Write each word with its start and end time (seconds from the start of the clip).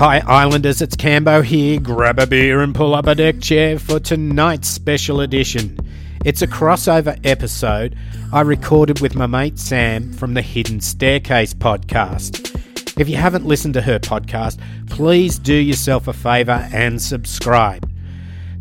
Hi, 0.00 0.22
Islanders, 0.26 0.80
it's 0.80 0.96
Cambo 0.96 1.44
here. 1.44 1.78
Grab 1.78 2.18
a 2.18 2.26
beer 2.26 2.62
and 2.62 2.74
pull 2.74 2.94
up 2.94 3.06
a 3.06 3.14
deck 3.14 3.38
chair 3.38 3.78
for 3.78 4.00
tonight's 4.00 4.66
special 4.66 5.20
edition. 5.20 5.78
It's 6.24 6.40
a 6.40 6.46
crossover 6.46 7.20
episode 7.22 7.94
I 8.32 8.40
recorded 8.40 9.00
with 9.00 9.14
my 9.14 9.26
mate 9.26 9.58
Sam 9.58 10.10
from 10.14 10.32
the 10.32 10.40
Hidden 10.40 10.80
Staircase 10.80 11.52
podcast. 11.52 12.58
If 12.98 13.10
you 13.10 13.16
haven't 13.16 13.44
listened 13.44 13.74
to 13.74 13.82
her 13.82 13.98
podcast, 13.98 14.58
please 14.88 15.38
do 15.38 15.52
yourself 15.54 16.08
a 16.08 16.14
favour 16.14 16.66
and 16.72 17.02
subscribe. 17.02 17.86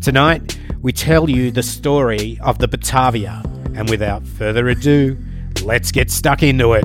Tonight, 0.02 0.60
we 0.82 0.92
tell 0.92 1.30
you 1.30 1.52
the 1.52 1.64
story 1.64 2.38
of 2.42 2.60
the 2.60 2.68
Batavia, 2.68 3.42
and 3.76 3.90
without 3.90 4.28
further 4.28 4.68
ado, 4.68 5.18
let's 5.64 5.94
get 5.94 6.12
stuck 6.12 6.44
into 6.44 6.74
it. 6.74 6.84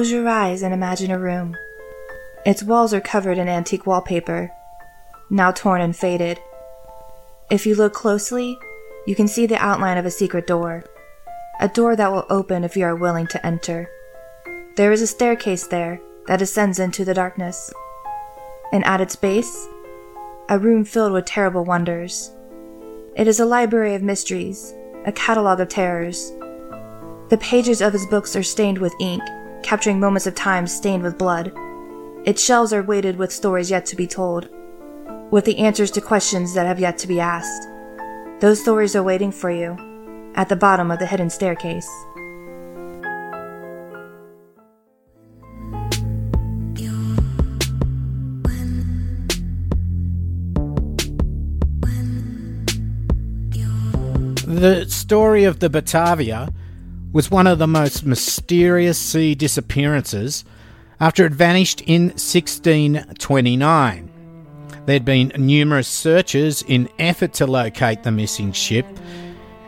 Close 0.00 0.12
your 0.12 0.28
eyes 0.30 0.62
and 0.62 0.72
imagine 0.72 1.10
a 1.10 1.18
room. 1.18 1.54
Its 2.46 2.62
walls 2.62 2.94
are 2.94 3.02
covered 3.02 3.36
in 3.36 3.48
antique 3.48 3.86
wallpaper, 3.86 4.50
now 5.28 5.50
torn 5.50 5.82
and 5.82 5.94
faded. 5.94 6.40
If 7.50 7.66
you 7.66 7.74
look 7.74 7.92
closely, 7.92 8.58
you 9.06 9.14
can 9.14 9.28
see 9.28 9.44
the 9.44 9.62
outline 9.62 9.98
of 9.98 10.06
a 10.06 10.10
secret 10.10 10.46
door, 10.46 10.84
a 11.60 11.68
door 11.68 11.96
that 11.96 12.10
will 12.10 12.24
open 12.30 12.64
if 12.64 12.78
you 12.78 12.84
are 12.86 12.96
willing 12.96 13.26
to 13.26 13.46
enter. 13.46 13.90
There 14.76 14.90
is 14.90 15.02
a 15.02 15.06
staircase 15.06 15.66
there 15.66 16.00
that 16.28 16.40
ascends 16.40 16.78
into 16.78 17.04
the 17.04 17.12
darkness, 17.12 17.70
and 18.72 18.82
at 18.86 19.02
its 19.02 19.16
base, 19.16 19.68
a 20.48 20.58
room 20.58 20.86
filled 20.86 21.12
with 21.12 21.26
terrible 21.26 21.66
wonders. 21.66 22.30
It 23.16 23.28
is 23.28 23.38
a 23.38 23.44
library 23.44 23.94
of 23.94 24.02
mysteries, 24.02 24.74
a 25.04 25.12
catalogue 25.12 25.60
of 25.60 25.68
terrors. 25.68 26.32
The 27.28 27.38
pages 27.38 27.82
of 27.82 27.92
his 27.92 28.06
books 28.06 28.34
are 28.34 28.42
stained 28.42 28.78
with 28.78 28.94
ink 28.98 29.20
capturing 29.62 30.00
moments 30.00 30.26
of 30.26 30.34
time 30.34 30.66
stained 30.66 31.02
with 31.02 31.18
blood. 31.18 31.52
Its 32.24 32.44
shelves 32.44 32.72
are 32.72 32.82
weighted 32.82 33.16
with 33.16 33.32
stories 33.32 33.70
yet 33.70 33.86
to 33.86 33.96
be 33.96 34.06
told, 34.06 34.48
with 35.30 35.44
the 35.44 35.58
answers 35.58 35.90
to 35.92 36.00
questions 36.00 36.54
that 36.54 36.66
have 36.66 36.80
yet 36.80 36.98
to 36.98 37.06
be 37.06 37.20
asked. 37.20 37.68
Those 38.40 38.60
stories 38.60 38.96
are 38.96 39.02
waiting 39.02 39.32
for 39.32 39.50
you 39.50 39.76
at 40.34 40.48
the 40.48 40.56
bottom 40.56 40.90
of 40.90 40.98
the 40.98 41.06
hidden 41.06 41.30
staircase. 41.30 41.88
The 54.46 54.84
story 54.88 55.44
of 55.44 55.60
the 55.60 55.70
Batavia 55.70 56.52
was 57.12 57.30
one 57.30 57.46
of 57.46 57.58
the 57.58 57.66
most 57.66 58.06
mysterious 58.06 58.98
sea 58.98 59.34
disappearances 59.34 60.42
after 61.00 61.26
it 61.26 61.32
vanished 61.32 61.82
in 61.82 62.04
1629. 62.10 64.10
There'd 64.86 65.04
been 65.04 65.32
numerous 65.36 65.88
searches 65.88 66.62
in 66.62 66.88
effort 66.98 67.34
to 67.34 67.46
locate 67.46 68.02
the 68.02 68.10
missing 68.12 68.52
ship, 68.52 68.86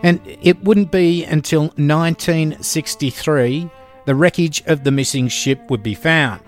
and 0.03 0.19
it 0.25 0.63
wouldn't 0.63 0.91
be 0.93 1.25
until 1.25 1.63
1963 1.63 3.71
the 4.05 4.15
wreckage 4.15 4.63
of 4.67 4.85
the 4.85 4.91
missing 4.91 5.29
ship 5.29 5.71
would 5.71 5.83
be 5.83 5.95
found. 5.95 6.43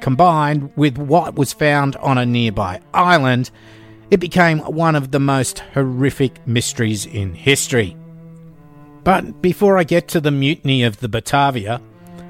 Combined 0.00 0.72
with 0.76 0.98
what 0.98 1.36
was 1.36 1.52
found 1.52 1.94
on 1.96 2.18
a 2.18 2.26
nearby 2.26 2.80
island, 2.94 3.50
it 4.10 4.20
became 4.20 4.60
one 4.60 4.94
of 4.94 5.10
the 5.10 5.20
most 5.20 5.58
horrific 5.74 6.46
mysteries 6.46 7.06
in 7.06 7.34
history. 7.34 7.96
But 9.06 9.40
before 9.40 9.78
I 9.78 9.84
get 9.84 10.08
to 10.08 10.20
the 10.20 10.32
mutiny 10.32 10.82
of 10.82 10.98
the 10.98 11.08
Batavia, 11.08 11.80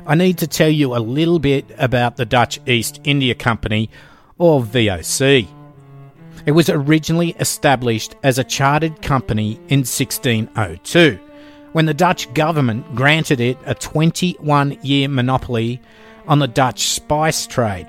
I 0.06 0.14
need 0.14 0.36
to 0.36 0.46
tell 0.46 0.68
you 0.68 0.94
a 0.94 0.98
little 0.98 1.38
bit 1.38 1.64
about 1.78 2.18
the 2.18 2.26
Dutch 2.26 2.60
East 2.66 3.00
India 3.04 3.34
Company, 3.34 3.88
or 4.36 4.60
VOC. 4.60 5.48
It 6.44 6.52
was 6.52 6.68
originally 6.68 7.30
established 7.40 8.14
as 8.22 8.38
a 8.38 8.44
chartered 8.44 9.00
company 9.00 9.52
in 9.68 9.86
1602, 9.86 11.18
when 11.72 11.86
the 11.86 11.94
Dutch 11.94 12.30
government 12.34 12.94
granted 12.94 13.40
it 13.40 13.56
a 13.64 13.74
21 13.74 14.78
year 14.82 15.08
monopoly 15.08 15.80
on 16.28 16.40
the 16.40 16.46
Dutch 16.46 16.88
spice 16.88 17.46
trade, 17.46 17.88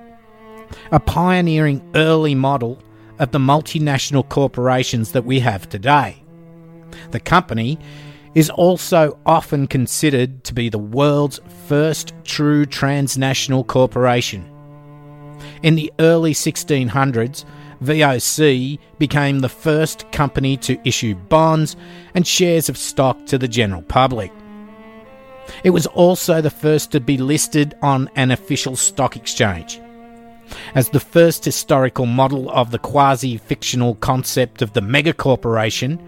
a 0.93 0.99
pioneering 1.01 1.85
early 1.93 2.35
model 2.35 2.81
of 3.19 3.31
the 3.31 3.37
multinational 3.37 4.29
corporations 4.29 5.11
that 5.11 5.25
we 5.25 5.41
have 5.41 5.67
today. 5.67 6.23
The 7.11 7.19
company 7.19 7.79
is 8.35 8.49
also 8.49 9.17
often 9.25 9.67
considered 9.67 10.43
to 10.43 10.53
be 10.53 10.69
the 10.69 10.77
world's 10.77 11.39
first 11.67 12.13
true 12.23 12.65
transnational 12.65 13.63
corporation. 13.63 14.49
In 15.63 15.75
the 15.75 15.91
early 15.99 16.33
1600s, 16.33 17.45
VOC 17.81 18.79
became 18.97 19.39
the 19.39 19.49
first 19.49 20.11
company 20.11 20.57
to 20.57 20.79
issue 20.83 21.15
bonds 21.15 21.75
and 22.15 22.25
shares 22.25 22.69
of 22.69 22.77
stock 22.77 23.25
to 23.27 23.37
the 23.37 23.47
general 23.47 23.83
public. 23.83 24.31
It 25.63 25.69
was 25.69 25.87
also 25.87 26.41
the 26.41 26.49
first 26.49 26.91
to 26.91 26.99
be 26.99 27.17
listed 27.17 27.75
on 27.81 28.09
an 28.15 28.31
official 28.31 28.75
stock 28.75 29.15
exchange. 29.15 29.79
As 30.75 30.89
the 30.89 30.99
first 30.99 31.43
historical 31.45 32.05
model 32.05 32.49
of 32.51 32.71
the 32.71 32.79
quasi 32.79 33.37
fictional 33.37 33.95
concept 33.95 34.61
of 34.61 34.73
the 34.73 34.81
megacorporation, 34.81 35.99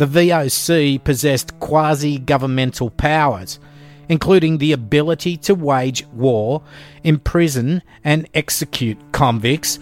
the 0.00 0.06
VOC 0.06 1.04
possessed 1.04 1.60
quasi 1.60 2.18
governmental 2.18 2.88
powers, 2.88 3.60
including 4.08 4.56
the 4.56 4.72
ability 4.72 5.36
to 5.36 5.54
wage 5.54 6.06
war, 6.14 6.62
imprison 7.04 7.82
and 8.02 8.26
execute 8.32 8.96
convicts, 9.12 9.78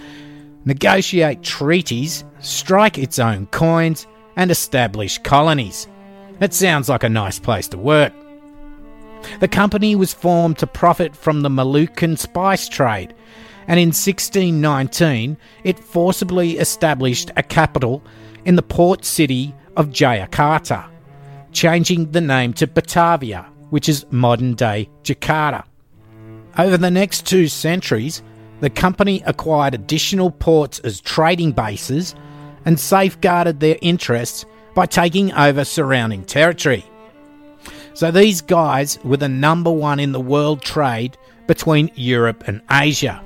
negotiate 0.64 1.44
treaties, 1.44 2.24
strike 2.40 2.98
its 2.98 3.20
own 3.20 3.46
coins, 3.46 4.08
and 4.34 4.50
establish 4.50 5.18
colonies. 5.18 5.86
That 6.40 6.52
sounds 6.52 6.88
like 6.88 7.04
a 7.04 7.08
nice 7.08 7.38
place 7.38 7.68
to 7.68 7.78
work. 7.78 8.12
The 9.38 9.46
company 9.46 9.94
was 9.94 10.12
formed 10.12 10.58
to 10.58 10.66
profit 10.66 11.14
from 11.14 11.42
the 11.42 11.48
Moluccan 11.48 12.18
spice 12.18 12.68
trade, 12.68 13.14
and 13.68 13.78
in 13.78 13.90
1619 13.90 15.36
it 15.62 15.78
forcibly 15.78 16.58
established 16.58 17.30
a 17.36 17.42
capital 17.44 18.02
in 18.44 18.56
the 18.56 18.62
port 18.62 19.04
city 19.04 19.54
of 19.78 19.88
Jayakarta, 19.88 20.90
changing 21.52 22.10
the 22.10 22.20
name 22.20 22.52
to 22.54 22.66
Batavia, 22.66 23.46
which 23.70 23.88
is 23.88 24.04
modern 24.10 24.54
day 24.54 24.90
Jakarta. 25.04 25.64
Over 26.58 26.76
the 26.76 26.90
next 26.90 27.24
two 27.26 27.46
centuries, 27.48 28.22
the 28.60 28.68
company 28.68 29.22
acquired 29.24 29.74
additional 29.74 30.32
ports 30.32 30.80
as 30.80 31.00
trading 31.00 31.52
bases 31.52 32.14
and 32.64 32.78
safeguarded 32.78 33.60
their 33.60 33.78
interests 33.80 34.44
by 34.74 34.84
taking 34.84 35.32
over 35.32 35.64
surrounding 35.64 36.24
territory. 36.24 36.84
So 37.94 38.10
these 38.10 38.40
guys 38.40 38.98
were 39.04 39.16
the 39.16 39.28
number 39.28 39.70
one 39.70 40.00
in 40.00 40.12
the 40.12 40.20
world 40.20 40.62
trade 40.62 41.16
between 41.46 41.90
Europe 41.94 42.44
and 42.46 42.60
Asia. 42.70 43.24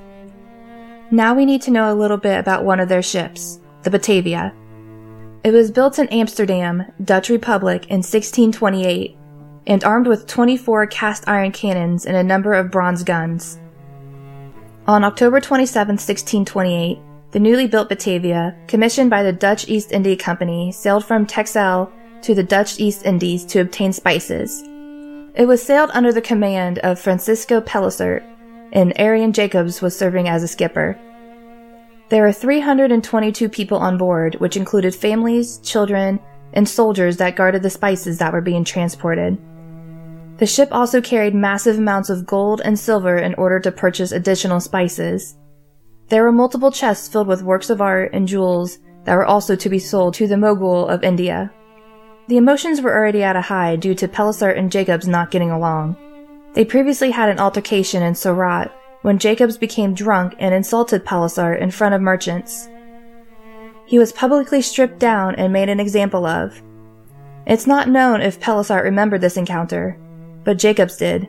Now 1.11 1.33
we 1.33 1.45
need 1.45 1.61
to 1.63 1.71
know 1.71 1.91
a 1.91 1.95
little 1.95 2.17
bit 2.17 2.39
about 2.39 2.63
one 2.63 2.79
of 2.79 2.89
their 2.89 3.03
ships, 3.03 3.59
the 3.83 3.89
Batavia. 3.89 4.53
It 5.43 5.51
was 5.51 5.71
built 5.71 5.99
in 5.99 6.07
Amsterdam, 6.07 6.85
Dutch 7.03 7.29
Republic 7.29 7.83
in 7.87 7.97
1628 7.97 9.17
and 9.67 9.83
armed 9.83 10.07
with 10.07 10.27
24 10.27 10.87
cast 10.87 11.27
iron 11.27 11.51
cannons 11.51 12.05
and 12.05 12.15
a 12.15 12.23
number 12.23 12.53
of 12.53 12.71
bronze 12.71 13.03
guns. 13.03 13.59
On 14.87 15.03
October 15.03 15.41
27, 15.41 15.93
1628, 15.93 16.99
the 17.31 17.39
newly 17.39 17.67
built 17.67 17.89
Batavia, 17.89 18.55
commissioned 18.67 19.09
by 19.09 19.23
the 19.23 19.33
Dutch 19.33 19.67
East 19.67 19.91
India 19.91 20.15
Company, 20.15 20.71
sailed 20.71 21.03
from 21.03 21.25
Texel 21.25 21.91
to 22.21 22.33
the 22.33 22.43
Dutch 22.43 22.79
East 22.79 23.05
Indies 23.05 23.43
to 23.45 23.59
obtain 23.59 23.91
spices. 23.91 24.61
It 25.35 25.47
was 25.47 25.63
sailed 25.63 25.89
under 25.93 26.13
the 26.13 26.21
command 26.21 26.79
of 26.79 26.99
Francisco 26.99 27.59
Pelsaert, 27.59 28.23
and 28.71 28.93
Arian 28.99 29.33
Jacobs 29.33 29.81
was 29.81 29.97
serving 29.97 30.29
as 30.29 30.43
a 30.43 30.47
skipper. 30.47 30.97
There 32.13 32.21
were 32.21 32.31
322 32.31 33.49
people 33.49 33.79
on 33.79 33.97
board, 33.97 34.35
which 34.35 34.55
included 34.55 34.93
families, 34.93 35.57
children, 35.63 36.19
and 36.53 36.69
soldiers 36.69 37.17
that 37.17 37.35
guarded 37.35 37.63
the 37.63 37.71
spices 37.71 38.19
that 38.19 38.31
were 38.31 38.39
being 38.39 38.63
transported. 38.63 39.35
The 40.37 40.45
ship 40.45 40.69
also 40.71 41.01
carried 41.01 41.33
massive 41.33 41.79
amounts 41.79 42.11
of 42.11 42.27
gold 42.27 42.61
and 42.63 42.77
silver 42.77 43.17
in 43.17 43.33
order 43.33 43.59
to 43.61 43.71
purchase 43.71 44.11
additional 44.11 44.59
spices. 44.59 45.39
There 46.09 46.21
were 46.21 46.31
multiple 46.31 46.71
chests 46.71 47.07
filled 47.07 47.25
with 47.25 47.41
works 47.41 47.71
of 47.71 47.81
art 47.81 48.11
and 48.13 48.27
jewels 48.27 48.77
that 49.05 49.15
were 49.15 49.25
also 49.25 49.55
to 49.55 49.67
be 49.67 49.79
sold 49.79 50.13
to 50.13 50.27
the 50.27 50.37
Mogul 50.37 50.87
of 50.87 51.03
India. 51.03 51.51
The 52.27 52.37
emotions 52.37 52.79
were 52.79 52.93
already 52.93 53.23
at 53.23 53.35
a 53.35 53.41
high 53.41 53.75
due 53.75 53.95
to 53.95 54.07
Pelsaert 54.07 54.55
and 54.55 54.71
Jacobs 54.71 55.07
not 55.07 55.31
getting 55.31 55.49
along. 55.49 55.97
They 56.53 56.63
previously 56.63 57.09
had 57.09 57.29
an 57.29 57.39
altercation 57.39 58.03
in 58.03 58.13
Surat 58.13 58.71
when 59.03 59.19
Jacobs 59.19 59.57
became 59.57 59.93
drunk 59.93 60.33
and 60.39 60.53
insulted 60.53 61.05
Pelsaert 61.05 61.61
in 61.61 61.69
front 61.69 61.93
of 61.93 62.01
merchants. 62.01 62.67
He 63.85 63.99
was 63.99 64.11
publicly 64.11 64.61
stripped 64.61 64.97
down 64.97 65.35
and 65.35 65.53
made 65.53 65.69
an 65.69 65.79
example 65.79 66.25
of. 66.25 66.61
It's 67.45 67.67
not 67.67 67.89
known 67.89 68.21
if 68.21 68.39
Pelsaert 68.39 68.83
remembered 68.83 69.21
this 69.21 69.37
encounter, 69.37 69.99
but 70.43 70.57
Jacobs 70.57 70.97
did. 70.97 71.27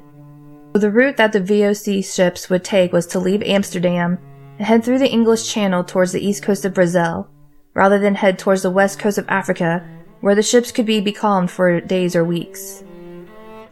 The 0.73 0.91
route 0.91 1.17
that 1.17 1.33
the 1.33 1.41
VOC 1.41 2.05
ships 2.05 2.49
would 2.49 2.65
take 2.65 2.93
was 2.93 3.07
to 3.09 3.19
leave 3.19 3.43
Amsterdam 3.43 4.19
and 4.59 4.67
head 4.67 4.85
through 4.85 5.01
the 5.01 5.11
English 5.11 5.53
Channel 5.53 5.83
towards 5.85 6.13
the 6.13 6.25
east 6.25 6.43
coast 6.43 6.65
of 6.65 6.75
Brazil, 6.75 7.29
rather 7.75 7.99
than 7.99 8.15
head 8.15 8.39
towards 8.39 8.63
the 8.63 8.71
west 8.71 9.01
coast 9.01 9.19
of 9.19 9.29
Africa, 9.29 9.85
where 10.21 10.37
the 10.37 10.43
ships 10.43 10.71
could 10.71 10.87
be 10.87 11.01
becalmed 11.01 11.51
for 11.51 11.81
days 11.81 12.15
or 12.15 12.25
weeks. 12.25 12.85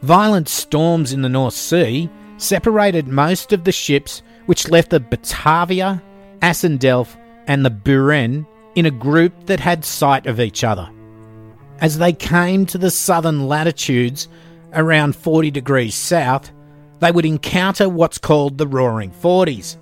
Violent 0.03 0.49
storms 0.49 1.13
in 1.13 1.23
the 1.23 1.29
North 1.29 1.55
Sea 1.55 2.11
separated 2.43 3.09
most 3.09 3.53
of 3.53 3.65
the 3.65 3.73
ships 3.73 4.23
which 4.47 4.69
left 4.69 4.91
the 4.91 5.01
Batavia, 5.01 6.03
Assendelft, 6.41 7.17
and 7.47 7.65
the 7.65 7.71
Buren 7.71 8.47
in 8.75 8.87
a 8.87 8.91
group 8.91 9.47
that 9.47 9.61
had 9.61 9.85
sight 9.85 10.27
of 10.27 10.41
each 10.41 10.65
other. 10.65 10.91
As 11.81 11.99
they 11.99 12.13
came 12.13 12.67
to 12.67 12.79
the 12.79 12.91
southern 12.91 13.49
latitudes, 13.49 14.29
around 14.73 15.17
40 15.17 15.51
degrees 15.51 15.95
south, 15.95 16.51
they 17.01 17.11
would 17.11 17.25
encounter 17.25 17.89
what's 17.89 18.19
called 18.19 18.59
the 18.59 18.67
Roaring 18.67 19.11
Forties. 19.11 19.77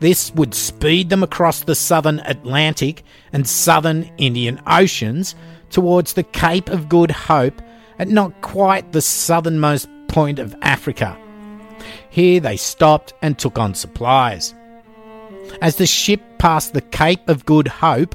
This 0.00 0.34
would 0.34 0.54
speed 0.54 1.08
them 1.08 1.22
across 1.22 1.60
the 1.60 1.74
southern 1.74 2.20
Atlantic 2.20 3.02
and 3.32 3.48
southern 3.48 4.10
Indian 4.18 4.60
Oceans 4.66 5.34
towards 5.70 6.12
the 6.12 6.22
Cape 6.22 6.68
of 6.68 6.88
Good 6.88 7.10
Hope 7.10 7.62
at 7.98 8.08
not 8.08 8.40
quite 8.42 8.92
the 8.92 9.00
southernmost 9.00 9.88
point 10.08 10.38
of 10.38 10.54
Africa. 10.60 11.18
Here 12.16 12.40
they 12.40 12.56
stopped 12.56 13.12
and 13.20 13.38
took 13.38 13.58
on 13.58 13.74
supplies. 13.74 14.54
As 15.60 15.76
the 15.76 15.84
ship 15.84 16.22
passed 16.38 16.72
the 16.72 16.80
Cape 16.80 17.28
of 17.28 17.44
Good 17.44 17.68
Hope, 17.68 18.14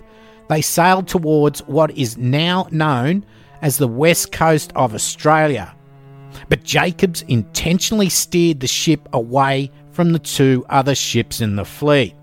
they 0.49 0.63
sailed 0.63 1.07
towards 1.07 1.59
what 1.67 1.95
is 1.95 2.17
now 2.17 2.67
known 2.71 3.23
as 3.61 3.77
the 3.77 3.87
west 3.87 4.31
coast 4.31 4.73
of 4.75 4.95
Australia. 4.95 5.75
But 6.49 6.63
Jacobs 6.63 7.21
intentionally 7.27 8.09
steered 8.09 8.59
the 8.59 8.65
ship 8.65 9.07
away 9.13 9.69
from 9.91 10.13
the 10.13 10.19
two 10.19 10.65
other 10.67 10.95
ships 10.95 11.39
in 11.39 11.55
the 11.55 11.63
fleet. 11.63 12.15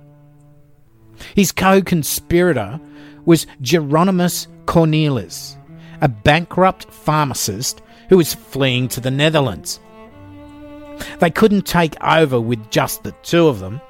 His 1.37 1.53
co 1.53 1.81
conspirator 1.81 2.81
was 3.25 3.47
Jeronimus 3.63 4.49
Cornelis, 4.65 5.57
a 6.01 6.09
bankrupt 6.09 6.93
pharmacist 6.93 7.83
who 8.09 8.17
was 8.17 8.35
fleeing 8.35 8.89
to 8.89 9.01
the 9.01 9.13
Netherlands. 9.13 9.79
They 11.19 11.31
couldn't 11.31 11.67
take 11.67 12.03
over 12.03 12.41
with 12.41 12.71
just 12.71 13.03
the 13.03 13.13
two 13.23 13.49
of 13.49 13.61
them, 13.61 13.81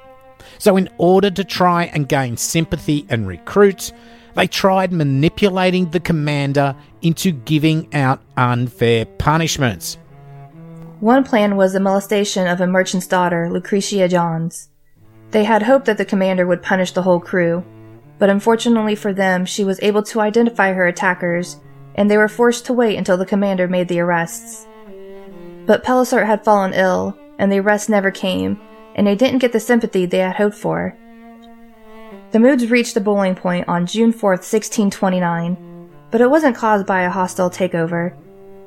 so 0.57 0.77
in 0.77 0.89
order 0.97 1.31
to 1.31 1.43
try 1.43 1.85
and 1.85 2.07
gain 2.07 2.37
sympathy 2.37 3.05
and 3.09 3.27
recruits, 3.27 3.93
they 4.35 4.47
tried 4.47 4.91
manipulating 4.91 5.89
the 5.89 5.99
commander 5.99 6.75
into 7.01 7.31
giving 7.31 7.93
out 7.93 8.21
unfair 8.37 9.05
punishments. 9.05 9.97
One 10.99 11.23
plan 11.23 11.55
was 11.55 11.73
the 11.73 11.79
molestation 11.79 12.45
of 12.45 12.59
a 12.59 12.67
merchant's 12.67 13.07
daughter, 13.07 13.49
Lucretia 13.49 14.07
Jans. 14.07 14.69
They 15.31 15.45
had 15.45 15.63
hoped 15.63 15.85
that 15.85 15.97
the 15.97 16.05
commander 16.05 16.45
would 16.45 16.61
punish 16.61 16.91
the 16.91 17.03
whole 17.03 17.19
crew, 17.19 17.63
but 18.17 18.29
unfortunately 18.29 18.95
for 18.95 19.13
them, 19.13 19.45
she 19.45 19.63
was 19.63 19.79
able 19.81 20.03
to 20.03 20.19
identify 20.19 20.73
her 20.73 20.87
attackers, 20.87 21.57
and 21.95 22.11
they 22.11 22.17
were 22.17 22.27
forced 22.27 22.65
to 22.65 22.73
wait 22.73 22.97
until 22.97 23.15
the 23.15 23.25
commander 23.25 23.67
made 23.67 23.87
the 23.87 23.99
arrests. 23.99 24.67
But 25.69 25.83
Pelsaert 25.83 26.25
had 26.25 26.43
fallen 26.43 26.73
ill, 26.73 27.15
and 27.37 27.51
the 27.51 27.59
arrests 27.59 27.89
never 27.89 28.09
came, 28.09 28.59
and 28.95 29.05
they 29.05 29.13
didn't 29.13 29.37
get 29.37 29.51
the 29.51 29.59
sympathy 29.59 30.07
they 30.07 30.17
had 30.17 30.37
hoped 30.37 30.57
for. 30.57 30.97
The 32.31 32.39
moods 32.39 32.71
reached 32.71 32.97
a 32.97 32.99
boiling 32.99 33.35
point 33.35 33.69
on 33.69 33.85
June 33.85 34.11
4, 34.11 34.31
1629, 34.31 35.91
but 36.09 36.21
it 36.21 36.29
wasn't 36.31 36.55
caused 36.55 36.87
by 36.87 37.01
a 37.01 37.09
hostile 37.11 37.51
takeover. 37.51 38.17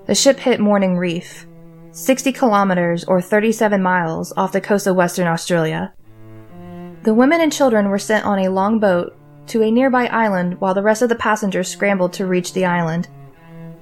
The 0.07 0.15
ship 0.15 0.39
hit 0.39 0.61
Morning 0.61 0.97
Reef, 0.97 1.45
60 1.91 2.33
kilometers 2.33 3.03
or 3.03 3.21
37 3.21 3.83
miles 3.83 4.33
off 4.37 4.53
the 4.53 4.61
coast 4.61 4.87
of 4.87 4.95
Western 4.95 5.27
Australia. 5.27 5.93
The 7.03 7.15
women 7.15 7.41
and 7.41 7.53
children 7.53 7.89
were 7.89 7.99
sent 7.99 8.25
on 8.25 8.39
a 8.39 8.49
long 8.49 8.79
boat 8.79 9.17
to 9.49 9.65
a 9.65 9.73
nearby 9.73 10.07
island 10.07 10.61
while 10.61 10.73
the 10.73 10.85
rest 10.85 11.03
of 11.03 11.09
the 11.09 11.17
passengers 11.17 11.67
scrambled 11.67 12.13
to 12.13 12.27
reach 12.27 12.53
the 12.53 12.65
island. 12.65 13.09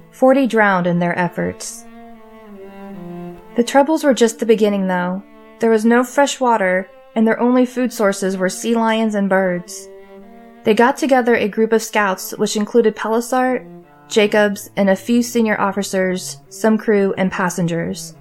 40 0.09 0.47
drowned 0.47 0.87
in 0.87 0.97
their 0.97 1.15
efforts. 1.19 1.85
The 3.55 3.63
troubles 3.63 4.03
were 4.03 4.13
just 4.13 4.39
the 4.39 4.45
beginning, 4.45 4.87
though. 4.87 5.23
There 5.59 5.69
was 5.69 5.83
no 5.83 6.03
fresh 6.03 6.39
water, 6.39 6.89
and 7.15 7.27
their 7.27 7.39
only 7.39 7.65
food 7.65 7.91
sources 7.91 8.37
were 8.37 8.49
sea 8.49 8.75
lions 8.75 9.13
and 9.13 9.29
birds. 9.29 9.89
They 10.63 10.73
got 10.73 10.95
together 10.95 11.35
a 11.35 11.49
group 11.49 11.73
of 11.73 11.81
scouts, 11.81 12.31
which 12.37 12.55
included 12.55 12.95
Pelsaert, 12.95 13.67
Jacobs, 14.07 14.69
and 14.77 14.89
a 14.89 14.95
few 14.95 15.21
senior 15.21 15.59
officers, 15.59 16.37
some 16.49 16.77
crew, 16.77 17.13
and 17.17 17.31
passengers. 17.31 18.15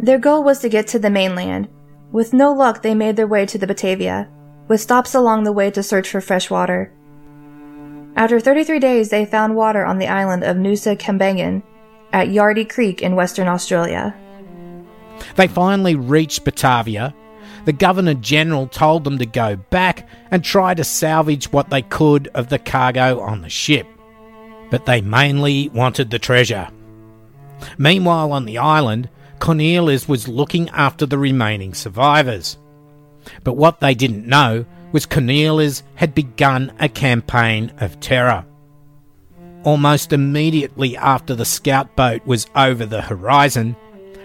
Their 0.00 0.18
goal 0.18 0.42
was 0.42 0.58
to 0.60 0.68
get 0.68 0.88
to 0.88 0.98
the 0.98 1.10
mainland. 1.10 1.68
With 2.10 2.32
no 2.32 2.52
luck, 2.52 2.82
they 2.82 2.94
made 2.94 3.16
their 3.16 3.26
way 3.26 3.46
to 3.46 3.58
the 3.58 3.66
Batavia, 3.66 4.28
with 4.66 4.80
stops 4.80 5.14
along 5.14 5.44
the 5.44 5.52
way 5.52 5.70
to 5.70 5.82
search 5.82 6.08
for 6.08 6.20
fresh 6.20 6.50
water. 6.50 6.92
After 8.16 8.40
33 8.40 8.78
days, 8.80 9.10
they 9.10 9.24
found 9.24 9.56
water 9.56 9.84
on 9.84 9.98
the 9.98 10.08
island 10.08 10.42
of 10.42 10.56
Nusa 10.56 10.96
Kambangan 10.96 11.62
at 12.14 12.30
Yardley 12.30 12.64
Creek 12.64 13.02
in 13.02 13.14
Western 13.14 13.48
Australia. 13.48 14.14
They 15.36 15.46
finally 15.46 15.94
reached 15.94 16.44
Batavia. 16.44 17.14
The 17.66 17.74
Governor 17.74 18.14
General 18.14 18.68
told 18.68 19.04
them 19.04 19.18
to 19.18 19.26
go 19.26 19.56
back 19.56 20.08
and 20.30 20.42
try 20.42 20.72
to 20.72 20.84
salvage 20.84 21.52
what 21.52 21.68
they 21.68 21.82
could 21.82 22.28
of 22.28 22.48
the 22.48 22.58
cargo 22.58 23.20
on 23.20 23.42
the 23.42 23.50
ship 23.50 23.86
but 24.74 24.86
they 24.86 25.00
mainly 25.00 25.68
wanted 25.68 26.10
the 26.10 26.18
treasure. 26.18 26.68
Meanwhile, 27.78 28.32
on 28.32 28.44
the 28.44 28.58
island, 28.58 29.08
Cornelis 29.38 30.08
was 30.08 30.26
looking 30.26 30.68
after 30.70 31.06
the 31.06 31.16
remaining 31.16 31.74
survivors. 31.74 32.58
But 33.44 33.56
what 33.56 33.78
they 33.78 33.94
didn't 33.94 34.26
know 34.26 34.66
was 34.90 35.06
Cornelis 35.06 35.84
had 35.94 36.12
begun 36.12 36.72
a 36.80 36.88
campaign 36.88 37.72
of 37.78 38.00
terror. 38.00 38.44
Almost 39.64 40.12
immediately 40.12 40.94
after 40.96 41.34
the 41.34 41.46
scout 41.46 41.96
boat 41.96 42.26
was 42.26 42.46
over 42.54 42.84
the 42.84 43.00
horizon, 43.00 43.74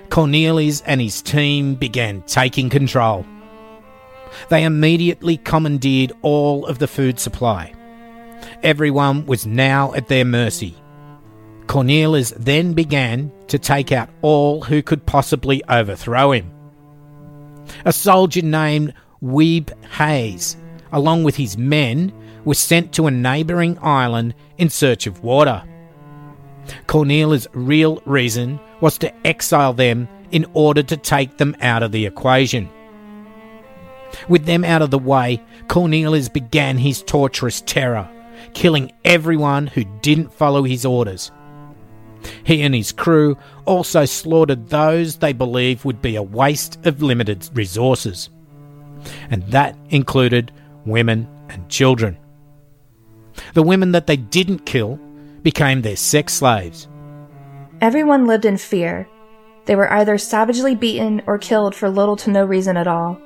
Cornelis 0.10 0.82
and 0.86 1.00
his 1.00 1.22
team 1.22 1.76
began 1.76 2.22
taking 2.24 2.70
control. 2.70 3.26
They 4.50 4.64
immediately 4.66 5.38
commandeered 5.38 6.12
all 6.22 6.66
of 6.66 6.80
the 6.80 6.88
food 6.88 7.20
supply. 7.20 7.74
Everyone 8.64 9.26
was 9.26 9.48
now 9.48 9.94
at 9.94 10.08
their 10.08 10.26
mercy. 10.26 10.76
Cornelis 11.68 12.34
then 12.38 12.74
began 12.74 13.32
to 13.48 13.58
take 13.58 13.92
out 13.92 14.10
all 14.22 14.62
who 14.62 14.82
could 14.82 15.06
possibly 15.06 15.64
overthrow 15.70 16.32
him. 16.32 16.52
A 17.86 17.94
soldier 17.94 18.42
named 18.42 18.94
Wiebbe 19.22 19.72
Hayes, 19.86 20.58
along 20.92 21.24
with 21.24 21.36
his 21.36 21.58
men, 21.58 22.12
was 22.46 22.60
sent 22.60 22.94
to 22.94 23.08
a 23.08 23.12
neighbouring 23.12 23.78
island 23.82 24.34
in 24.58 24.70
search 24.70 25.08
of 25.08 25.24
water. 25.24 25.64
Cornelis' 26.88 27.48
real 27.54 28.02
reason 28.06 28.60
was 28.82 28.98
to 29.00 29.28
exile 29.28 29.74
them 29.74 30.08
in 30.32 30.46
order 30.54 30.84
to 30.84 30.98
take 30.98 31.38
them 31.38 31.56
out 31.62 31.84
of 31.84 31.92
the 31.92 32.06
equation. 32.06 32.70
With 34.28 34.46
them 34.46 34.64
out 34.64 34.82
of 34.82 34.92
the 34.92 35.00
way, 35.00 35.42
Cornelius 35.68 36.30
began 36.30 36.78
his 36.78 37.04
torturous 37.04 37.62
terror 37.62 38.10
killing 38.54 38.92
everyone 39.06 39.68
who 39.68 39.84
didn't 40.02 40.34
follow 40.34 40.64
his 40.64 40.86
orders. 40.86 41.32
He 42.44 42.62
and 42.62 42.76
his 42.76 42.92
crew 42.92 43.38
also 43.66 44.06
slaughtered 44.06 44.70
those 44.70 45.18
they 45.18 45.34
believed 45.34 45.86
would 45.86 46.02
be 46.02 46.16
a 46.16 46.24
waste 46.24 46.86
of 46.86 47.02
limited 47.02 47.50
resources, 47.54 48.30
and 49.30 49.44
that 49.52 49.78
included 49.90 50.52
women 50.86 51.28
and 51.50 51.70
children. 51.70 52.18
The 53.54 53.64
women 53.64 53.92
that 53.92 54.08
they 54.08 54.18
didn't 54.18 54.66
kill 54.66 55.00
became 55.44 55.82
their 55.82 55.96
sex 55.96 56.34
slaves. 56.34 56.88
Everyone 57.82 58.28
lived 58.28 58.46
in 58.46 58.58
fear. 58.58 59.08
They 59.66 59.76
were 59.76 59.92
either 59.92 60.18
savagely 60.18 60.76
beaten 60.76 61.22
or 61.26 61.38
killed 61.38 61.76
for 61.76 61.90
little 61.90 62.16
to 62.18 62.30
no 62.30 62.44
reason 62.44 62.76
at 62.76 62.88
all. 62.88 63.22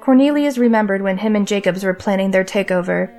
Cornelius 0.00 0.58
remembered 0.58 1.02
when 1.02 1.18
him 1.18 1.36
and 1.36 1.46
Jacobs 1.46 1.84
were 1.84 1.94
planning 1.94 2.30
their 2.32 2.44
takeover. 2.44 3.10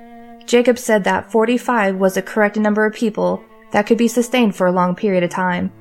Jacobs 0.46 0.84
said 0.84 1.04
that 1.04 1.32
45 1.32 1.96
was 1.96 2.14
the 2.14 2.22
correct 2.22 2.56
number 2.56 2.84
of 2.84 2.94
people 2.94 3.42
that 3.72 3.86
could 3.86 3.96
be 3.96 4.08
sustained 4.08 4.54
for 4.54 4.66
a 4.66 4.72
long 4.72 4.94
period 4.94 5.24
of 5.24 5.30
time. 5.30 5.72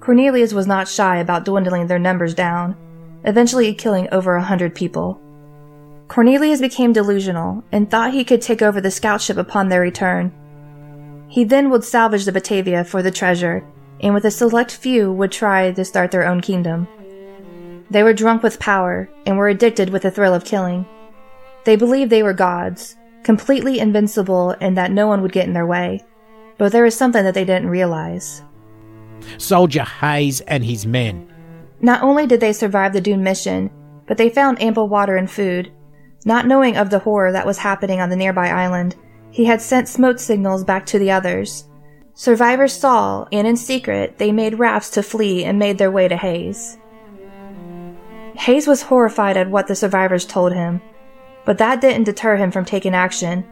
Cornelius 0.00 0.52
was 0.52 0.66
not 0.66 0.88
shy 0.88 1.18
about 1.18 1.44
dwindling 1.44 1.88
their 1.88 1.98
numbers 1.98 2.34
down, 2.34 2.76
eventually 3.24 3.74
killing 3.74 4.08
over 4.12 4.36
a 4.36 4.42
hundred 4.42 4.74
people. 4.74 5.20
Cornelius 6.08 6.60
became 6.60 6.92
delusional 6.92 7.62
and 7.70 7.90
thought 7.90 8.14
he 8.14 8.24
could 8.24 8.40
take 8.40 8.62
over 8.62 8.80
the 8.80 8.90
scout 8.90 9.20
ship 9.20 9.36
upon 9.36 9.68
their 9.68 9.80
return. 9.80 10.32
He 11.28 11.44
then 11.44 11.68
would 11.70 11.84
salvage 11.84 12.24
the 12.24 12.32
Batavia 12.32 12.82
for 12.84 13.02
the 13.02 13.10
treasure, 13.10 13.64
and 14.00 14.14
with 14.14 14.24
a 14.24 14.30
select 14.30 14.74
few 14.74 15.12
would 15.12 15.30
try 15.30 15.70
to 15.70 15.84
start 15.84 16.10
their 16.10 16.26
own 16.26 16.40
kingdom. 16.40 16.88
They 17.90 18.02
were 18.02 18.14
drunk 18.14 18.42
with 18.42 18.58
power 18.58 19.08
and 19.26 19.36
were 19.36 19.48
addicted 19.48 19.90
with 19.90 20.02
the 20.02 20.10
thrill 20.10 20.34
of 20.34 20.44
killing. 20.44 20.86
They 21.64 21.76
believed 21.76 22.10
they 22.10 22.22
were 22.22 22.32
gods, 22.32 22.96
completely 23.22 23.78
invincible 23.78 24.56
and 24.60 24.76
that 24.76 24.92
no 24.92 25.06
one 25.06 25.20
would 25.20 25.32
get 25.32 25.46
in 25.46 25.52
their 25.52 25.66
way. 25.66 26.04
But 26.56 26.72
there 26.72 26.84
was 26.84 26.96
something 26.96 27.24
that 27.24 27.34
they 27.34 27.44
didn't 27.44 27.68
realize. 27.68 28.42
Soldier 29.36 29.84
Hayes 29.84 30.40
and 30.42 30.64
his 30.64 30.86
men. 30.86 31.30
Not 31.80 32.02
only 32.02 32.26
did 32.26 32.40
they 32.40 32.52
survive 32.52 32.92
the 32.92 33.00
Dune 33.00 33.22
mission, 33.22 33.70
but 34.06 34.16
they 34.16 34.30
found 34.30 34.60
ample 34.62 34.88
water 34.88 35.16
and 35.16 35.30
food. 35.30 35.70
Not 36.24 36.46
knowing 36.46 36.76
of 36.76 36.90
the 36.90 36.98
horror 36.98 37.32
that 37.32 37.46
was 37.46 37.58
happening 37.58 38.00
on 38.00 38.10
the 38.10 38.16
nearby 38.16 38.48
island, 38.48 38.96
he 39.30 39.44
had 39.44 39.60
sent 39.60 39.88
smoke 39.88 40.18
signals 40.18 40.64
back 40.64 40.86
to 40.86 40.98
the 40.98 41.10
others. 41.10 41.64
Survivors 42.14 42.72
saw, 42.72 43.26
and 43.30 43.46
in 43.46 43.56
secret, 43.56 44.18
they 44.18 44.32
made 44.32 44.58
rafts 44.58 44.90
to 44.90 45.02
flee 45.02 45.44
and 45.44 45.58
made 45.58 45.78
their 45.78 45.90
way 45.90 46.08
to 46.08 46.16
Hayes. 46.16 46.76
Hayes 48.34 48.66
was 48.66 48.82
horrified 48.82 49.36
at 49.36 49.50
what 49.50 49.66
the 49.66 49.74
survivors 49.74 50.24
told 50.24 50.52
him, 50.52 50.80
but 51.44 51.58
that 51.58 51.80
didn't 51.80 52.04
deter 52.04 52.36
him 52.36 52.50
from 52.50 52.64
taking 52.64 52.94
action. 52.94 53.44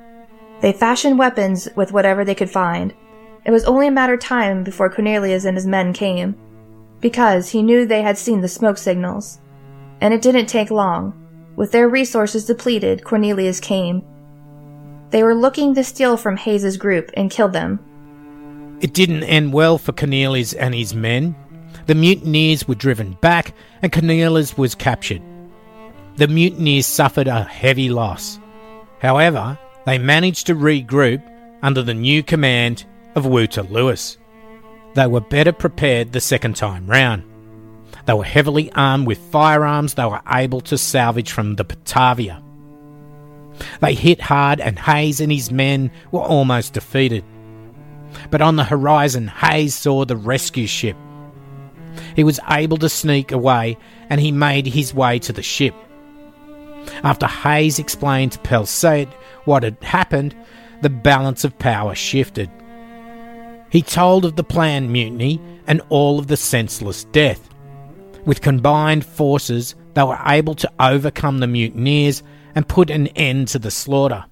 They 0.60 0.72
fashioned 0.72 1.18
weapons 1.18 1.68
with 1.76 1.92
whatever 1.92 2.24
they 2.24 2.34
could 2.34 2.50
find. 2.50 2.92
It 3.44 3.50
was 3.50 3.64
only 3.64 3.86
a 3.86 3.92
matter 3.92 4.14
of 4.14 4.20
time 4.20 4.64
before 4.64 4.90
Cornelius 4.90 5.44
and 5.44 5.56
his 5.56 5.66
men 5.66 5.92
came, 5.92 6.34
because 7.00 7.50
he 7.50 7.62
knew 7.62 7.86
they 7.86 8.02
had 8.02 8.18
seen 8.18 8.40
the 8.40 8.48
smoke 8.48 8.78
signals. 8.78 9.38
And 10.00 10.12
it 10.12 10.22
didn't 10.22 10.46
take 10.46 10.70
long. 10.70 11.25
With 11.56 11.72
their 11.72 11.88
resources 11.88 12.44
depleted, 12.44 13.02
Cornelius 13.04 13.60
came. 13.60 14.04
They 15.10 15.22
were 15.22 15.34
looking 15.34 15.74
to 15.74 15.84
steal 15.84 16.16
from 16.16 16.36
Hayes's 16.36 16.76
group 16.76 17.10
and 17.14 17.30
kill 17.30 17.48
them. 17.48 17.80
It 18.82 18.92
didn't 18.92 19.22
end 19.22 19.52
well 19.54 19.78
for 19.78 19.92
Cornelius 19.92 20.52
and 20.52 20.74
his 20.74 20.94
men. 20.94 21.34
The 21.86 21.94
mutineers 21.94 22.68
were 22.68 22.74
driven 22.74 23.12
back 23.22 23.54
and 23.80 23.90
Cornelius 23.90 24.58
was 24.58 24.74
captured. 24.74 25.22
The 26.16 26.28
mutineers 26.28 26.86
suffered 26.86 27.28
a 27.28 27.44
heavy 27.44 27.88
loss. 27.88 28.38
However, 29.00 29.58
they 29.86 29.98
managed 29.98 30.46
to 30.48 30.54
regroup 30.54 31.22
under 31.62 31.82
the 31.82 31.94
new 31.94 32.22
command 32.22 32.84
of 33.14 33.24
Wouter 33.24 33.62
Lewis. 33.62 34.18
They 34.94 35.06
were 35.06 35.20
better 35.20 35.52
prepared 35.52 36.12
the 36.12 36.20
second 36.20 36.56
time 36.56 36.86
round. 36.86 37.22
They 38.06 38.14
were 38.14 38.24
heavily 38.24 38.72
armed 38.72 39.06
with 39.06 39.18
firearms 39.18 39.94
they 39.94 40.04
were 40.04 40.22
able 40.28 40.60
to 40.62 40.78
salvage 40.78 41.30
from 41.30 41.56
the 41.56 41.64
Batavia. 41.64 42.42
They 43.80 43.94
hit 43.94 44.20
hard, 44.20 44.60
and 44.60 44.78
Hayes 44.78 45.20
and 45.20 45.32
his 45.32 45.50
men 45.50 45.90
were 46.12 46.20
almost 46.20 46.74
defeated. 46.74 47.24
But 48.30 48.42
on 48.42 48.56
the 48.56 48.64
horizon, 48.64 49.28
Hayes 49.28 49.74
saw 49.74 50.04
the 50.04 50.16
rescue 50.16 50.66
ship. 50.66 50.96
He 52.14 52.24
was 52.24 52.40
able 52.50 52.76
to 52.78 52.88
sneak 52.88 53.32
away 53.32 53.76
and 54.08 54.20
he 54.20 54.32
made 54.32 54.66
his 54.66 54.94
way 54.94 55.18
to 55.20 55.32
the 55.32 55.42
ship. 55.42 55.74
After 57.02 57.26
Hayes 57.26 57.78
explained 57.78 58.32
to 58.32 58.38
Pelsaert 58.40 59.12
what 59.44 59.62
had 59.62 59.82
happened, 59.82 60.34
the 60.82 60.90
balance 60.90 61.44
of 61.44 61.58
power 61.58 61.94
shifted. 61.94 62.50
He 63.70 63.82
told 63.82 64.24
of 64.24 64.36
the 64.36 64.44
planned 64.44 64.92
mutiny 64.92 65.40
and 65.66 65.82
all 65.88 66.18
of 66.18 66.28
the 66.28 66.36
senseless 66.36 67.04
death. 67.04 67.48
With 68.26 68.40
combined 68.42 69.06
forces, 69.06 69.76
they 69.94 70.02
were 70.02 70.18
able 70.26 70.56
to 70.56 70.70
overcome 70.80 71.38
the 71.38 71.46
mutineers 71.46 72.22
and 72.56 72.68
put 72.68 72.90
an 72.90 73.06
end 73.08 73.48
to 73.48 73.58
the 73.58 73.70
slaughter. 73.70 74.24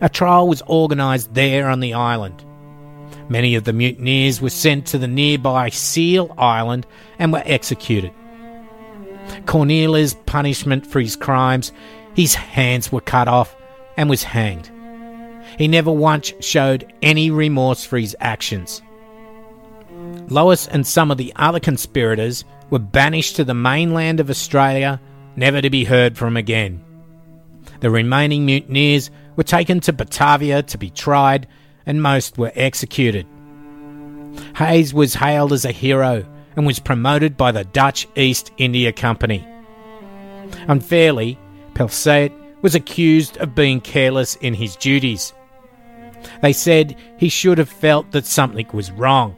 A 0.00 0.08
trial 0.08 0.48
was 0.48 0.62
organised 0.62 1.34
there 1.34 1.68
on 1.68 1.80
the 1.80 1.94
island. 1.94 2.44
Many 3.28 3.56
of 3.56 3.64
the 3.64 3.72
mutineers 3.72 4.40
were 4.40 4.50
sent 4.50 4.86
to 4.86 4.98
the 4.98 5.08
nearby 5.08 5.68
Seal 5.68 6.32
Island 6.38 6.86
and 7.18 7.32
were 7.32 7.42
executed. 7.44 8.12
Cornelius' 9.46 10.16
punishment 10.26 10.86
for 10.86 11.00
his 11.00 11.16
crimes, 11.16 11.72
his 12.14 12.34
hands 12.34 12.92
were 12.92 13.00
cut 13.00 13.26
off 13.26 13.56
and 13.96 14.08
was 14.08 14.22
hanged. 14.22 14.70
He 15.58 15.66
never 15.66 15.90
once 15.90 16.32
showed 16.40 16.92
any 17.02 17.30
remorse 17.30 17.84
for 17.84 17.98
his 17.98 18.16
actions. 18.20 18.80
Louis 20.28 20.66
and 20.68 20.86
some 20.86 21.10
of 21.10 21.18
the 21.18 21.32
other 21.36 21.60
conspirators 21.60 22.44
were 22.70 22.78
banished 22.78 23.36
to 23.36 23.44
the 23.44 23.54
mainland 23.54 24.20
of 24.20 24.30
Australia, 24.30 25.00
never 25.36 25.60
to 25.60 25.70
be 25.70 25.84
heard 25.84 26.16
from 26.16 26.36
again. 26.36 26.82
The 27.80 27.90
remaining 27.90 28.46
mutineers 28.46 29.10
were 29.36 29.42
taken 29.44 29.80
to 29.80 29.92
Batavia 29.92 30.62
to 30.62 30.78
be 30.78 30.90
tried, 30.90 31.46
and 31.86 32.02
most 32.02 32.38
were 32.38 32.52
executed. 32.54 33.26
Hayes 34.56 34.94
was 34.94 35.14
hailed 35.14 35.52
as 35.52 35.64
a 35.64 35.72
hero 35.72 36.24
and 36.56 36.66
was 36.66 36.78
promoted 36.78 37.36
by 37.36 37.52
the 37.52 37.64
Dutch 37.64 38.06
East 38.16 38.52
India 38.56 38.92
Company. 38.92 39.46
Unfairly, 40.68 41.38
Pelsaert 41.74 42.32
was 42.62 42.74
accused 42.74 43.36
of 43.38 43.54
being 43.54 43.80
careless 43.80 44.36
in 44.36 44.54
his 44.54 44.76
duties. 44.76 45.34
They 46.40 46.52
said 46.52 46.96
he 47.18 47.28
should 47.28 47.58
have 47.58 47.68
felt 47.68 48.12
that 48.12 48.24
something 48.24 48.66
was 48.72 48.90
wrong. 48.92 49.36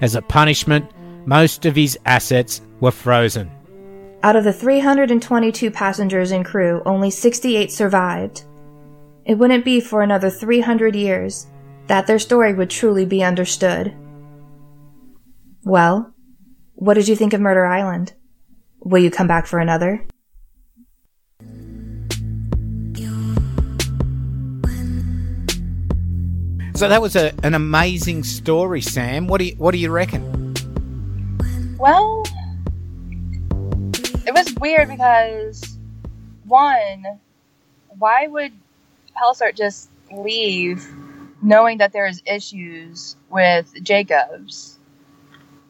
As 0.00 0.14
a 0.14 0.22
punishment, 0.22 0.90
most 1.26 1.66
of 1.66 1.76
his 1.76 1.98
assets 2.06 2.62
were 2.80 2.90
frozen. 2.90 3.50
Out 4.22 4.36
of 4.36 4.44
the 4.44 4.52
322 4.52 5.70
passengers 5.70 6.30
and 6.30 6.44
crew, 6.44 6.82
only 6.84 7.10
68 7.10 7.72
survived. 7.72 8.44
It 9.24 9.34
wouldn't 9.34 9.64
be 9.64 9.80
for 9.80 10.02
another 10.02 10.30
300 10.30 10.94
years 10.94 11.46
that 11.86 12.06
their 12.06 12.18
story 12.18 12.54
would 12.54 12.70
truly 12.70 13.04
be 13.04 13.22
understood. 13.22 13.94
Well, 15.64 16.14
what 16.74 16.94
did 16.94 17.08
you 17.08 17.16
think 17.16 17.32
of 17.32 17.40
Murder 17.40 17.66
Island? 17.66 18.14
Will 18.80 19.02
you 19.02 19.10
come 19.10 19.26
back 19.26 19.46
for 19.46 19.58
another? 19.58 20.06
So 26.80 26.88
that 26.88 27.02
was 27.02 27.14
a, 27.14 27.34
an 27.42 27.52
amazing 27.52 28.24
story, 28.24 28.80
Sam. 28.80 29.26
What 29.26 29.36
do 29.36 29.44
you, 29.44 29.54
what 29.56 29.72
do 29.72 29.76
you 29.76 29.90
reckon? 29.90 30.54
Well, 31.78 32.24
it 34.26 34.32
was 34.32 34.50
weird 34.54 34.88
because 34.88 35.76
one, 36.46 37.04
why 37.98 38.28
would 38.28 38.52
Pelsart 39.14 39.58
just 39.58 39.90
leave 40.10 40.88
knowing 41.42 41.76
that 41.76 41.92
there's 41.92 42.22
issues 42.24 43.14
with 43.28 43.74
Jacobs? 43.82 44.78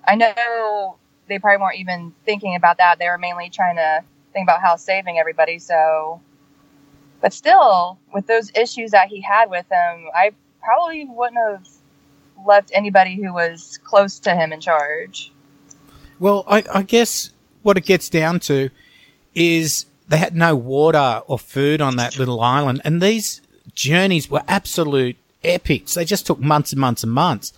I 0.06 0.14
know 0.14 0.96
they 1.26 1.40
probably 1.40 1.60
weren't 1.60 1.78
even 1.80 2.14
thinking 2.24 2.54
about 2.54 2.78
that. 2.78 3.00
They 3.00 3.08
were 3.08 3.18
mainly 3.18 3.50
trying 3.50 3.74
to 3.74 4.04
think 4.32 4.44
about 4.44 4.60
how 4.60 4.76
saving 4.76 5.18
everybody. 5.18 5.58
So, 5.58 6.20
but 7.20 7.32
still, 7.32 7.98
with 8.14 8.28
those 8.28 8.52
issues 8.54 8.92
that 8.92 9.08
he 9.08 9.20
had 9.20 9.50
with 9.50 9.66
him, 9.68 10.04
I 10.14 10.30
probably 10.62 11.06
wouldn't 11.06 11.38
have 11.38 11.68
left 12.46 12.70
anybody 12.74 13.16
who 13.16 13.32
was 13.32 13.78
close 13.84 14.18
to 14.20 14.34
him 14.34 14.52
in 14.52 14.60
charge. 14.60 15.32
Well, 16.18 16.44
I, 16.46 16.64
I 16.72 16.82
guess 16.82 17.30
what 17.62 17.76
it 17.76 17.84
gets 17.84 18.08
down 18.08 18.40
to 18.40 18.70
is 19.34 19.86
they 20.08 20.18
had 20.18 20.34
no 20.34 20.56
water 20.56 21.22
or 21.26 21.38
food 21.38 21.80
on 21.80 21.96
that 21.96 22.18
little 22.18 22.40
island, 22.40 22.80
and 22.84 23.00
these 23.00 23.40
journeys 23.74 24.30
were 24.30 24.42
absolute 24.48 25.16
epics. 25.44 25.94
They 25.94 26.04
just 26.04 26.26
took 26.26 26.40
months 26.40 26.72
and 26.72 26.80
months 26.80 27.02
and 27.02 27.12
months. 27.12 27.52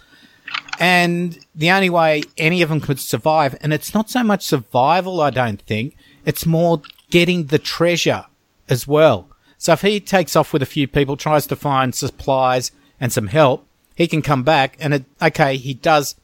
And 0.79 1.39
the 1.55 1.71
only 1.71 1.91
way 1.91 2.23
any 2.37 2.63
of 2.63 2.69
them 2.69 2.81
could 2.81 3.01
survive, 3.01 3.57
and 3.61 3.73
it's 3.73 3.95
not 3.95 4.11
so 4.11 4.23
much 4.23 4.45
survival, 4.45 5.21
I 5.21 5.31
don't 5.31 5.63
think, 5.63 5.97
it's 6.25 6.47
more 6.47 6.83
getting 7.11 7.47
the 7.47 7.59
treasure 7.59 8.27
as 8.69 8.87
well. 8.87 9.29
So 9.59 9.73
if 9.73 9.83
he 9.83 10.01
takes 10.01 10.35
off 10.35 10.53
with 10.53 10.63
a 10.63 10.67
few 10.67 10.89
people, 10.89 11.17
tries 11.17 11.47
to 11.47 11.57
find 11.57 11.95
supplies, 11.95 12.73
and 13.03 13.13
some 13.13 13.27
help, 13.27 13.67
he 13.97 14.07
can 14.07 14.23
come 14.23 14.45
back 14.45 14.77
and 14.79 14.95
it, 14.95 15.05
okay, 15.21 15.57
he 15.57 15.75
does 15.75 16.15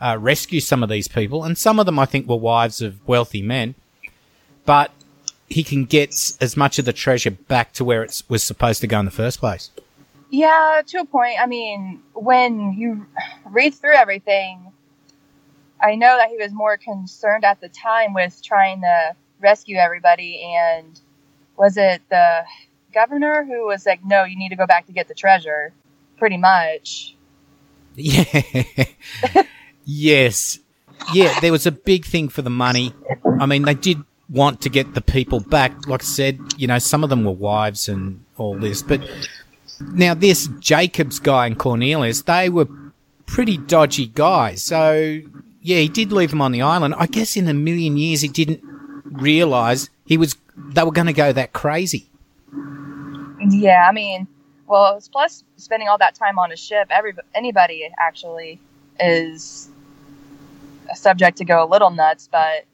uh, 0.00 0.18
rescue 0.20 0.60
some 0.60 0.82
of 0.82 0.88
these 0.88 1.06
people, 1.06 1.44
and 1.44 1.56
some 1.56 1.78
of 1.78 1.86
them 1.86 1.98
I 1.98 2.04
think 2.04 2.28
were 2.28 2.36
wives 2.36 2.82
of 2.82 2.98
wealthy 3.06 3.40
men, 3.40 3.76
but 4.66 4.90
he 5.48 5.62
can 5.62 5.84
get 5.84 6.10
as 6.40 6.56
much 6.56 6.80
of 6.80 6.84
the 6.84 6.92
treasure 6.92 7.30
back 7.30 7.72
to 7.74 7.84
where 7.84 8.02
it 8.02 8.22
was 8.28 8.42
supposed 8.42 8.80
to 8.80 8.88
go 8.88 8.98
in 8.98 9.04
the 9.04 9.12
first 9.12 9.38
place. 9.38 9.70
Yeah, 10.30 10.82
to 10.88 10.98
a 10.98 11.04
point. 11.04 11.36
I 11.40 11.46
mean, 11.46 12.02
when 12.12 12.72
you 12.72 13.06
read 13.46 13.72
through 13.72 13.94
everything, 13.94 14.72
I 15.80 15.94
know 15.94 16.16
that 16.16 16.30
he 16.30 16.36
was 16.36 16.52
more 16.52 16.76
concerned 16.76 17.44
at 17.44 17.60
the 17.60 17.68
time 17.68 18.12
with 18.12 18.42
trying 18.42 18.80
to 18.80 19.14
rescue 19.40 19.76
everybody. 19.76 20.42
And 20.42 20.98
was 21.56 21.76
it 21.76 22.02
the 22.10 22.44
governor 22.92 23.44
who 23.44 23.66
was 23.66 23.86
like, 23.86 24.04
no, 24.04 24.24
you 24.24 24.36
need 24.36 24.48
to 24.48 24.56
go 24.56 24.66
back 24.66 24.86
to 24.86 24.92
get 24.92 25.06
the 25.06 25.14
treasure? 25.14 25.72
Pretty 26.18 26.36
much. 26.36 27.16
Yeah. 27.96 28.24
yes. 29.84 30.58
Yeah, 31.12 31.38
there 31.40 31.52
was 31.52 31.66
a 31.66 31.72
big 31.72 32.04
thing 32.04 32.28
for 32.28 32.42
the 32.42 32.50
money. 32.50 32.94
I 33.40 33.46
mean, 33.46 33.62
they 33.62 33.74
did 33.74 34.02
want 34.28 34.62
to 34.62 34.68
get 34.68 34.94
the 34.94 35.00
people 35.00 35.40
back. 35.40 35.86
Like 35.86 36.02
I 36.02 36.06
said, 36.06 36.40
you 36.56 36.66
know, 36.66 36.78
some 36.78 37.04
of 37.04 37.10
them 37.10 37.24
were 37.24 37.32
wives 37.32 37.88
and 37.88 38.24
all 38.36 38.58
this. 38.58 38.82
But 38.82 39.02
now, 39.80 40.14
this 40.14 40.48
Jacobs 40.60 41.18
guy 41.18 41.46
and 41.46 41.58
Cornelius, 41.58 42.22
they 42.22 42.48
were 42.48 42.68
pretty 43.26 43.58
dodgy 43.58 44.06
guys. 44.06 44.62
So, 44.62 45.20
yeah, 45.60 45.78
he 45.78 45.88
did 45.88 46.12
leave 46.12 46.30
them 46.30 46.40
on 46.40 46.52
the 46.52 46.62
island. 46.62 46.94
I 46.96 47.06
guess 47.06 47.36
in 47.36 47.48
a 47.48 47.54
million 47.54 47.96
years, 47.96 48.22
he 48.22 48.28
didn't 48.28 48.62
realize 49.04 49.90
he 50.06 50.16
was 50.16 50.36
they 50.56 50.82
were 50.82 50.92
going 50.92 51.06
to 51.06 51.12
go 51.12 51.32
that 51.32 51.52
crazy. 51.52 52.08
Yeah, 53.46 53.86
I 53.88 53.92
mean, 53.92 54.26
well, 54.74 55.00
plus 55.12 55.44
spending 55.56 55.86
all 55.86 55.98
that 55.98 56.16
time 56.16 56.36
on 56.36 56.50
a 56.50 56.56
ship, 56.56 56.88
every 56.90 57.14
anybody 57.32 57.88
actually 57.96 58.58
is 58.98 59.68
a 60.90 60.96
subject 60.96 61.38
to 61.38 61.44
go 61.44 61.62
a 61.62 61.68
little 61.68 61.90
nuts, 61.90 62.28
but 62.30 62.64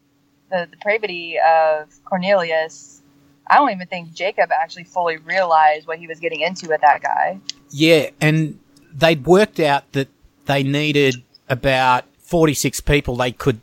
the 0.50 0.66
depravity 0.70 1.36
of 1.46 1.90
Cornelius, 2.06 3.02
I 3.46 3.56
don't 3.56 3.70
even 3.70 3.86
think 3.86 4.14
Jacob 4.14 4.48
actually 4.50 4.84
fully 4.84 5.18
realized 5.18 5.86
what 5.86 5.98
he 5.98 6.06
was 6.06 6.18
getting 6.20 6.40
into 6.40 6.68
with 6.68 6.80
that 6.80 7.02
guy. 7.02 7.38
Yeah, 7.68 8.08
and 8.18 8.58
they'd 8.94 9.26
worked 9.26 9.60
out 9.60 9.92
that 9.92 10.08
they 10.46 10.62
needed 10.62 11.16
about 11.50 12.06
46 12.20 12.80
people 12.80 13.14
they 13.16 13.32
could 13.32 13.60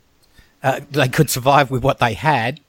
uh, 0.62 0.78
they 0.92 1.08
could 1.08 1.28
survive 1.28 1.72
with 1.72 1.82
what 1.82 1.98
they 1.98 2.14
had. 2.14 2.60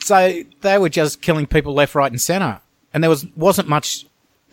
So 0.00 0.42
they 0.60 0.76
were 0.76 0.90
just 0.90 1.22
killing 1.22 1.46
people 1.46 1.72
left, 1.72 1.94
right, 1.94 2.12
and 2.12 2.20
center, 2.20 2.60
and 2.92 3.02
there 3.02 3.08
was 3.08 3.24
wasn't 3.34 3.66
much 3.66 4.04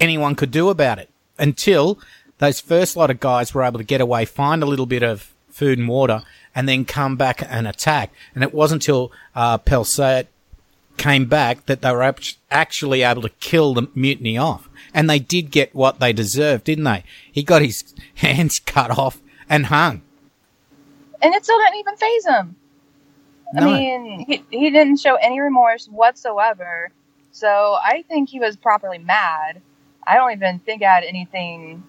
anyone 0.04 0.36
could 0.36 0.52
do 0.52 0.70
about 0.70 1.00
it 1.00 1.10
until 1.40 1.98
those 2.38 2.60
first 2.60 2.96
lot 2.96 3.10
of 3.10 3.20
guys 3.20 3.54
were 3.54 3.64
able 3.64 3.80
to 3.80 3.86
get 3.86 4.02
away, 4.02 4.26
find 4.26 4.62
a 4.62 4.68
little 4.68 4.86
bit 4.86 5.02
of 5.02 5.34
food 5.50 5.80
and 5.80 5.88
water, 5.88 6.22
and 6.54 6.68
then 6.68 6.86
come 6.86 7.16
back 7.16 7.42
and 7.48 7.68
attack. 7.68 8.12
And 8.36 8.44
it 8.44 8.54
wasn't 8.54 8.84
until 8.84 9.12
uh, 9.34 9.58
Pelsaert 9.60 10.28
came 10.98 11.26
back 11.26 11.66
that 11.66 11.82
they 11.82 11.92
were 11.92 12.14
actually 12.52 13.02
able 13.02 13.22
to 13.24 13.30
kill 13.30 13.74
the 13.74 13.88
mutiny 13.96 14.38
off. 14.38 14.70
And 14.94 15.10
they 15.10 15.20
did 15.20 15.52
get 15.52 15.74
what 15.74 16.00
they 16.00 16.14
deserved, 16.14 16.66
didn't 16.66 16.84
they? 16.84 17.04
He 17.32 17.44
got 17.44 17.62
his 17.62 17.84
hands 18.16 18.60
cut 18.60 18.98
off 18.98 19.20
and 19.50 19.68
hung. 19.68 20.02
And 21.22 21.34
it 21.34 21.44
still 21.46 21.58
didn't 21.60 21.80
even 21.80 21.96
phase 21.96 22.26
him. 22.26 22.56
No. 23.54 23.70
I 23.70 23.74
mean, 23.74 24.26
he, 24.28 24.44
he 24.50 24.70
didn't 24.70 24.98
show 24.98 25.16
any 25.16 25.40
remorse 25.40 25.86
whatsoever. 25.88 26.92
So 27.32 27.78
I 27.82 28.04
think 28.08 28.30
he 28.30 28.40
was 28.40 28.56
properly 28.58 28.98
mad. 28.98 29.62
I 30.06 30.16
don't 30.16 30.32
even 30.32 30.60
think 30.60 30.84
I 30.84 30.96
had 30.96 31.04
anything. 31.04 31.84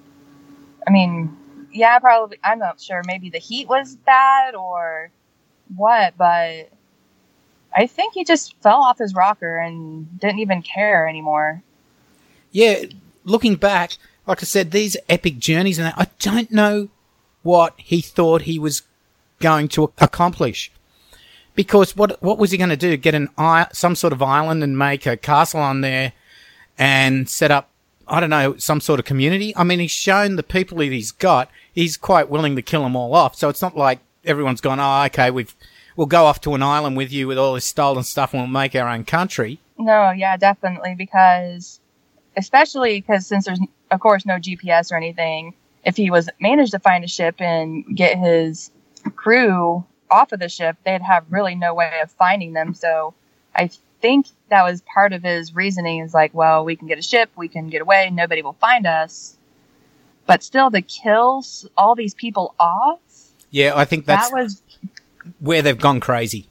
I 0.86 0.90
mean, 0.90 1.36
yeah, 1.72 1.98
probably. 1.98 2.38
I'm 2.44 2.58
not 2.58 2.80
sure. 2.80 3.02
Maybe 3.06 3.30
the 3.30 3.38
heat 3.38 3.68
was 3.68 3.96
bad 3.96 4.54
or 4.54 5.10
what, 5.76 6.16
but 6.16 6.70
I 7.74 7.86
think 7.86 8.14
he 8.14 8.24
just 8.24 8.54
fell 8.62 8.82
off 8.82 8.98
his 8.98 9.14
rocker 9.14 9.58
and 9.58 10.18
didn't 10.20 10.38
even 10.38 10.62
care 10.62 11.08
anymore. 11.08 11.62
Yeah, 12.52 12.84
looking 13.24 13.56
back, 13.56 13.96
like 14.26 14.42
I 14.42 14.44
said, 14.44 14.70
these 14.70 14.96
epic 15.08 15.38
journeys, 15.38 15.78
and 15.78 15.92
I 15.96 16.06
don't 16.20 16.52
know 16.52 16.88
what 17.42 17.74
he 17.76 18.00
thought 18.00 18.42
he 18.42 18.58
was 18.58 18.82
going 19.40 19.68
to 19.68 19.92
accomplish. 19.98 20.70
Because 21.54 21.96
what 21.96 22.22
what 22.22 22.38
was 22.38 22.50
he 22.50 22.58
going 22.58 22.70
to 22.70 22.76
do? 22.76 22.96
Get 22.96 23.14
an 23.14 23.28
some 23.72 23.96
sort 23.96 24.12
of 24.12 24.22
island 24.22 24.62
and 24.62 24.78
make 24.78 25.06
a 25.06 25.16
castle 25.16 25.60
on 25.60 25.80
there, 25.80 26.12
and 26.78 27.28
set 27.28 27.50
up 27.50 27.70
I 28.08 28.20
don't 28.20 28.30
know 28.30 28.56
some 28.56 28.80
sort 28.80 29.00
of 29.00 29.06
community. 29.06 29.54
I 29.56 29.64
mean, 29.64 29.78
he's 29.78 29.90
shown 29.90 30.36
the 30.36 30.42
people 30.42 30.78
that 30.78 30.92
he's 30.92 31.12
got 31.12 31.50
he's 31.74 31.96
quite 31.96 32.30
willing 32.30 32.56
to 32.56 32.62
kill 32.62 32.82
them 32.82 32.96
all 32.96 33.14
off. 33.14 33.34
So 33.34 33.48
it's 33.48 33.60
not 33.60 33.76
like 33.76 33.98
everyone's 34.24 34.60
gone, 34.60 34.80
oh, 34.80 35.04
okay, 35.06 35.30
we've, 35.30 35.54
we'll 35.96 36.06
go 36.06 36.24
off 36.24 36.40
to 36.42 36.54
an 36.54 36.62
island 36.62 36.96
with 36.96 37.12
you 37.12 37.26
with 37.26 37.36
all 37.36 37.54
this 37.54 37.66
stolen 37.66 38.04
stuff 38.04 38.32
and 38.32 38.42
we'll 38.42 38.48
make 38.48 38.74
our 38.74 38.88
own 38.88 39.04
country. 39.04 39.58
No, 39.76 40.10
yeah, 40.12 40.36
definitely. 40.36 40.94
Because, 40.94 41.80
especially 42.36 43.00
because 43.00 43.26
since 43.26 43.44
there's, 43.44 43.60
of 43.90 44.00
course, 44.00 44.24
no 44.24 44.34
GPS 44.34 44.92
or 44.92 44.96
anything, 44.96 45.54
if 45.84 45.96
he 45.96 46.10
was 46.10 46.30
managed 46.40 46.70
to 46.70 46.78
find 46.78 47.04
a 47.04 47.08
ship 47.08 47.40
and 47.40 47.84
get 47.94 48.16
his 48.16 48.70
crew 49.16 49.84
off 50.10 50.32
of 50.32 50.38
the 50.38 50.48
ship, 50.48 50.76
they'd 50.84 51.02
have 51.02 51.24
really 51.28 51.54
no 51.54 51.74
way 51.74 52.00
of 52.02 52.10
finding 52.12 52.52
them. 52.52 52.72
So 52.72 53.14
I 53.54 53.68
think 54.04 54.26
that 54.50 54.62
was 54.62 54.82
part 54.82 55.12
of 55.12 55.22
his 55.22 55.54
reasoning 55.54 56.00
is 56.00 56.12
like, 56.12 56.34
well, 56.34 56.64
we 56.64 56.76
can 56.76 56.88
get 56.88 56.98
a 56.98 57.02
ship, 57.02 57.30
we 57.36 57.48
can 57.48 57.68
get 57.68 57.80
away, 57.80 58.10
nobody 58.10 58.42
will 58.42 58.52
find 58.54 58.86
us 58.86 59.36
but 60.26 60.42
still 60.42 60.70
to 60.70 60.82
kill 60.82 61.44
all 61.76 61.94
these 61.94 62.14
people 62.14 62.54
off. 62.58 62.98
Yeah, 63.50 63.72
I 63.74 63.84
think 63.84 64.06
that's 64.06 64.30
that 64.30 64.36
was 64.36 64.62
where 65.38 65.62
they've 65.62 65.78
gone 65.78 66.00
crazy. 66.00 66.48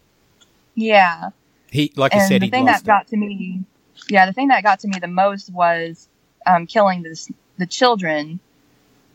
Yeah. 0.75 1.29
He, 1.69 1.91
like 1.95 2.13
and 2.13 2.21
I 2.21 2.27
said, 2.27 2.41
the 2.41 2.49
thing 2.49 2.65
that 2.65 2.81
it. 2.81 2.85
got 2.85 3.07
to 3.07 3.17
me, 3.17 3.63
yeah, 4.09 4.25
the 4.25 4.33
thing 4.33 4.49
that 4.49 4.63
got 4.63 4.79
to 4.81 4.87
me 4.87 4.99
the 4.99 5.07
most 5.07 5.51
was 5.51 6.07
um, 6.45 6.67
killing 6.67 7.03
this, 7.03 7.29
the 7.57 7.65
children 7.65 8.39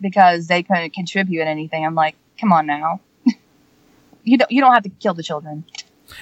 because 0.00 0.46
they 0.48 0.62
couldn't 0.62 0.92
contribute 0.92 1.42
anything. 1.42 1.84
I'm 1.84 1.94
like, 1.94 2.16
come 2.38 2.52
on 2.52 2.66
now, 2.66 3.00
you 4.24 4.38
don't 4.38 4.50
you 4.50 4.60
don't 4.60 4.74
have 4.74 4.82
to 4.82 4.90
kill 4.90 5.14
the 5.14 5.22
children. 5.22 5.64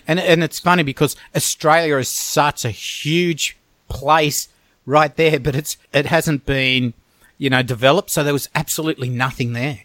And 0.07 0.19
and 0.19 0.43
it's 0.43 0.59
funny 0.59 0.83
because 0.83 1.17
Australia 1.35 1.97
is 1.97 2.09
such 2.09 2.65
a 2.65 2.71
huge 2.71 3.57
place 3.89 4.49
right 4.85 5.15
there, 5.17 5.41
but 5.41 5.57
it's 5.57 5.77
it 5.93 6.07
hasn't 6.07 6.47
been 6.47 6.95
you 7.39 7.51
know, 7.51 7.63
developed. 7.63 8.11
So 8.11 8.25
there 8.25 8.33
was 8.33 8.49
absolutely 8.55 9.09
nothing 9.09 9.53
there 9.53 9.81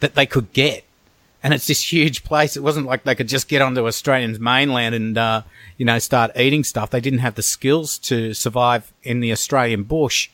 that 0.00 0.14
they 0.14 0.26
could 0.26 0.52
get. 0.52 0.84
And 1.42 1.52
it's 1.52 1.66
this 1.66 1.92
huge 1.92 2.24
place. 2.24 2.56
It 2.56 2.62
wasn't 2.62 2.86
like 2.86 3.04
they 3.04 3.14
could 3.14 3.28
just 3.28 3.48
get 3.48 3.60
onto 3.60 3.86
Australian's 3.86 4.40
mainland 4.40 4.94
and, 4.94 5.18
uh, 5.18 5.42
you 5.76 5.84
know, 5.84 5.98
start 5.98 6.30
eating 6.36 6.64
stuff. 6.64 6.90
They 6.90 7.02
didn't 7.02 7.18
have 7.18 7.34
the 7.34 7.42
skills 7.42 7.98
to 7.98 8.32
survive 8.32 8.92
in 9.02 9.20
the 9.20 9.30
Australian 9.30 9.82
bush. 9.82 10.30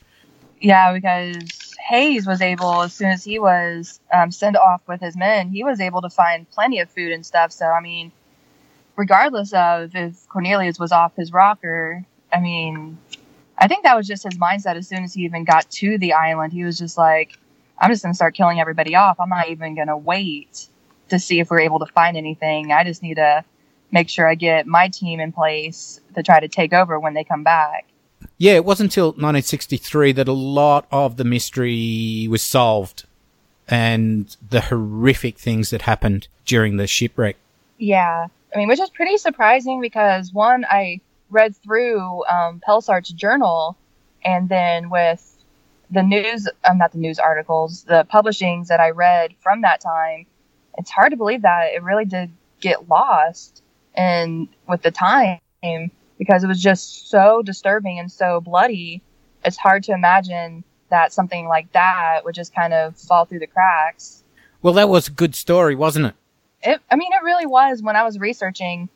Yeah, 0.60 0.92
because 0.92 1.74
Hayes 1.88 2.26
was 2.26 2.40
able, 2.40 2.82
as 2.82 2.92
soon 2.92 3.08
as 3.08 3.24
he 3.24 3.40
was 3.40 3.98
um, 4.12 4.30
sent 4.30 4.56
off 4.56 4.82
with 4.86 5.00
his 5.00 5.16
men, 5.16 5.48
he 5.48 5.64
was 5.64 5.80
able 5.80 6.00
to 6.02 6.10
find 6.10 6.48
plenty 6.50 6.78
of 6.78 6.88
food 6.90 7.10
and 7.10 7.26
stuff. 7.26 7.50
So, 7.50 7.66
I 7.66 7.80
mean, 7.80 8.12
regardless 8.96 9.52
of 9.52 9.94
if 9.94 10.28
Cornelius 10.28 10.78
was 10.78 10.92
off 10.92 11.16
his 11.16 11.32
rocker, 11.32 12.04
I 12.32 12.40
mean, 12.40 12.98
I 13.58 13.68
think 13.68 13.84
that 13.84 13.96
was 13.96 14.06
just 14.06 14.24
his 14.24 14.38
mindset 14.38 14.76
as 14.76 14.88
soon 14.88 15.04
as 15.04 15.14
he 15.14 15.24
even 15.24 15.44
got 15.44 15.70
to 15.70 15.98
the 15.98 16.12
island. 16.12 16.52
He 16.52 16.64
was 16.64 16.78
just 16.78 16.96
like, 16.96 17.38
I'm 17.78 17.90
just 17.90 18.02
going 18.02 18.12
to 18.12 18.16
start 18.16 18.34
killing 18.34 18.60
everybody 18.60 18.94
off. 18.94 19.20
I'm 19.20 19.28
not 19.28 19.48
even 19.48 19.74
going 19.74 19.88
to 19.88 19.96
wait 19.96 20.68
to 21.08 21.18
see 21.18 21.40
if 21.40 21.50
we're 21.50 21.60
able 21.60 21.78
to 21.80 21.86
find 21.86 22.16
anything. 22.16 22.72
I 22.72 22.84
just 22.84 23.02
need 23.02 23.14
to 23.14 23.44
make 23.90 24.08
sure 24.08 24.26
I 24.26 24.34
get 24.34 24.66
my 24.66 24.88
team 24.88 25.20
in 25.20 25.32
place 25.32 26.00
to 26.14 26.22
try 26.22 26.40
to 26.40 26.48
take 26.48 26.72
over 26.72 26.98
when 26.98 27.14
they 27.14 27.24
come 27.24 27.42
back. 27.42 27.86
Yeah, 28.38 28.52
it 28.52 28.64
wasn't 28.64 28.90
until 28.90 29.08
1963 29.08 30.12
that 30.12 30.28
a 30.28 30.32
lot 30.32 30.86
of 30.90 31.16
the 31.16 31.24
mystery 31.24 32.26
was 32.30 32.42
solved 32.42 33.04
and 33.68 34.34
the 34.46 34.62
horrific 34.62 35.38
things 35.38 35.70
that 35.70 35.82
happened 35.82 36.28
during 36.44 36.76
the 36.76 36.86
shipwreck. 36.86 37.36
Yeah. 37.78 38.26
I 38.54 38.58
mean, 38.58 38.68
which 38.68 38.80
is 38.80 38.90
pretty 38.90 39.16
surprising 39.16 39.80
because 39.80 40.32
one, 40.32 40.64
I 40.64 41.00
read 41.30 41.56
through 41.56 42.24
um, 42.26 42.60
Pelsaert's 42.66 43.10
journal, 43.10 43.76
and 44.24 44.48
then 44.48 44.90
with 44.90 45.44
the 45.90 46.02
news, 46.02 46.48
um, 46.64 46.78
not 46.78 46.92
the 46.92 46.98
news 46.98 47.18
articles, 47.18 47.84
the 47.84 48.06
publishings 48.10 48.68
that 48.68 48.80
I 48.80 48.90
read 48.90 49.34
from 49.40 49.62
that 49.62 49.80
time, 49.80 50.26
it's 50.78 50.90
hard 50.90 51.10
to 51.10 51.16
believe 51.16 51.42
that 51.42 51.72
it 51.74 51.82
really 51.82 52.04
did 52.04 52.30
get 52.60 52.88
lost 52.88 53.62
and 53.94 54.48
with 54.68 54.82
the 54.82 54.90
time 54.90 55.40
because 56.18 56.44
it 56.44 56.46
was 56.46 56.62
just 56.62 57.10
so 57.10 57.42
disturbing 57.42 57.98
and 57.98 58.10
so 58.10 58.40
bloody. 58.40 59.02
It's 59.44 59.56
hard 59.56 59.82
to 59.84 59.92
imagine 59.92 60.64
that 60.90 61.12
something 61.12 61.48
like 61.48 61.72
that 61.72 62.20
would 62.24 62.34
just 62.34 62.54
kind 62.54 62.72
of 62.72 62.96
fall 62.96 63.24
through 63.24 63.38
the 63.40 63.46
cracks. 63.46 64.22
Well, 64.62 64.74
that 64.74 64.88
was 64.88 65.08
a 65.08 65.12
good 65.12 65.34
story, 65.34 65.74
wasn't 65.74 66.06
it? 66.06 66.14
It, 66.62 66.80
I 66.90 66.96
mean, 66.96 67.12
it 67.12 67.24
really 67.24 67.46
was. 67.46 67.82
When 67.82 67.96
I 67.96 68.02
was 68.04 68.18
researching, 68.18 68.88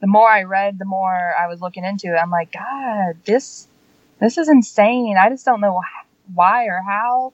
the 0.00 0.06
more 0.06 0.28
I 0.28 0.42
read, 0.42 0.78
the 0.78 0.84
more 0.84 1.34
I 1.38 1.46
was 1.46 1.60
looking 1.60 1.84
into 1.84 2.08
it. 2.08 2.18
I'm 2.18 2.30
like, 2.30 2.52
God, 2.52 3.16
this 3.24 3.68
this 4.20 4.38
is 4.38 4.48
insane. 4.48 5.16
I 5.18 5.28
just 5.28 5.44
don't 5.44 5.60
know 5.60 5.80
why 6.34 6.66
or 6.66 6.82
how 6.86 7.32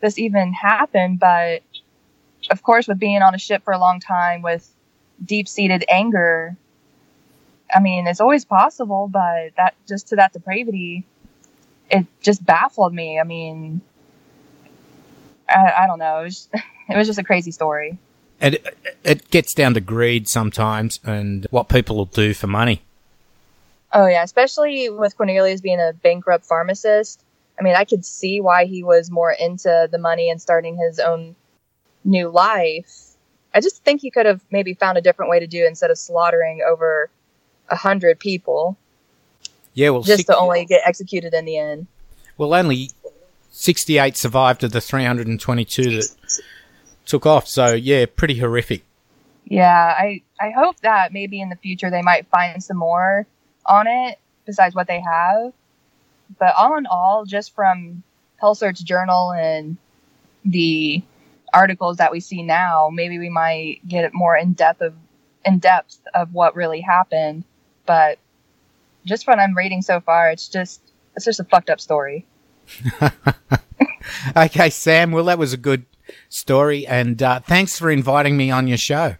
this 0.00 0.18
even 0.18 0.52
happened. 0.52 1.20
But 1.20 1.62
of 2.50 2.62
course, 2.62 2.88
with 2.88 2.98
being 2.98 3.22
on 3.22 3.34
a 3.34 3.38
ship 3.38 3.62
for 3.64 3.72
a 3.72 3.78
long 3.78 4.00
time 4.00 4.42
with 4.42 4.68
deep 5.24 5.48
seated 5.48 5.84
anger, 5.88 6.56
I 7.72 7.80
mean, 7.80 8.06
it's 8.06 8.20
always 8.20 8.44
possible, 8.44 9.08
but 9.08 9.54
that 9.56 9.74
just 9.86 10.08
to 10.08 10.16
that 10.16 10.32
depravity, 10.32 11.04
it 11.90 12.06
just 12.20 12.44
baffled 12.44 12.92
me. 12.92 13.20
I 13.20 13.24
mean, 13.24 13.80
I, 15.48 15.72
I 15.80 15.86
don't 15.86 15.98
know. 15.98 16.20
It 16.20 16.24
was, 16.24 16.48
it 16.88 16.96
was 16.96 17.06
just 17.06 17.18
a 17.18 17.24
crazy 17.24 17.50
story. 17.50 17.98
And 18.40 18.54
it, 18.54 18.78
it 19.04 19.30
gets 19.30 19.52
down 19.54 19.74
to 19.74 19.80
greed 19.80 20.28
sometimes 20.28 20.98
and 21.04 21.46
what 21.50 21.68
people 21.68 21.96
will 21.96 22.06
do 22.06 22.32
for 22.34 22.46
money. 22.46 22.82
Oh 23.92 24.06
yeah, 24.06 24.22
especially 24.22 24.88
with 24.88 25.16
Cornelius 25.16 25.60
being 25.60 25.80
a 25.80 25.92
bankrupt 25.92 26.46
pharmacist. 26.46 27.22
I 27.58 27.62
mean, 27.62 27.74
I 27.74 27.84
could 27.84 28.04
see 28.04 28.40
why 28.40 28.64
he 28.64 28.82
was 28.82 29.10
more 29.10 29.32
into 29.32 29.88
the 29.90 29.98
money 29.98 30.30
and 30.30 30.40
starting 30.40 30.76
his 30.76 30.98
own 30.98 31.34
new 32.04 32.28
life. 32.28 33.08
I 33.52 33.60
just 33.60 33.84
think 33.84 34.00
he 34.00 34.10
could 34.10 34.26
have 34.26 34.40
maybe 34.50 34.74
found 34.74 34.96
a 34.96 35.00
different 35.00 35.30
way 35.30 35.40
to 35.40 35.46
do 35.46 35.64
it 35.64 35.68
instead 35.68 35.90
of 35.90 35.98
slaughtering 35.98 36.62
over 36.66 37.10
a 37.68 37.76
hundred 37.76 38.18
people 38.18 38.78
Yeah, 39.74 39.90
well, 39.90 40.02
just 40.02 40.26
to 40.28 40.36
only 40.36 40.64
get 40.64 40.82
executed 40.86 41.34
in 41.34 41.44
the 41.44 41.58
end. 41.58 41.86
well, 42.38 42.54
only 42.54 42.90
68 43.50 44.16
survived 44.16 44.64
of 44.64 44.70
the 44.70 44.80
322 44.80 45.82
that 45.96 46.40
took 47.10 47.26
off. 47.26 47.46
So, 47.48 47.74
yeah, 47.74 48.06
pretty 48.06 48.38
horrific. 48.38 48.84
Yeah, 49.44 49.94
I 49.98 50.22
I 50.40 50.50
hope 50.50 50.80
that 50.80 51.12
maybe 51.12 51.40
in 51.40 51.48
the 51.48 51.56
future 51.56 51.90
they 51.90 52.02
might 52.02 52.28
find 52.28 52.62
some 52.62 52.76
more 52.76 53.26
on 53.66 53.86
it 53.88 54.18
besides 54.46 54.74
what 54.74 54.86
they 54.86 55.00
have. 55.00 55.52
But 56.38 56.54
all 56.54 56.76
in 56.78 56.86
all, 56.86 57.24
just 57.24 57.54
from 57.54 58.04
Hell 58.40 58.54
Search 58.54 58.82
Journal 58.84 59.32
and 59.32 59.76
the 60.44 61.02
articles 61.52 61.96
that 61.96 62.12
we 62.12 62.20
see 62.20 62.42
now, 62.42 62.90
maybe 62.92 63.18
we 63.18 63.28
might 63.28 63.80
get 63.86 64.14
more 64.14 64.36
in 64.36 64.52
depth 64.52 64.80
of 64.80 64.94
in 65.44 65.58
depth 65.58 65.98
of 66.14 66.32
what 66.32 66.54
really 66.54 66.80
happened. 66.80 67.42
But 67.86 68.18
just 69.04 69.26
what 69.26 69.40
I'm 69.40 69.56
reading 69.56 69.82
so 69.82 70.00
far, 70.00 70.30
it's 70.30 70.48
just 70.48 70.80
it's 71.16 71.24
just 71.24 71.40
a 71.40 71.44
fucked 71.44 71.70
up 71.70 71.80
story. 71.80 72.24
Okay, 74.36 74.70
Sam, 74.70 75.12
well, 75.12 75.24
that 75.24 75.38
was 75.38 75.52
a 75.52 75.56
good 75.56 75.84
story. 76.30 76.86
And 76.86 77.22
uh, 77.22 77.40
thanks 77.40 77.78
for 77.78 77.90
inviting 77.90 78.38
me 78.38 78.50
on 78.50 78.66
your 78.66 78.78
show. 78.78 79.16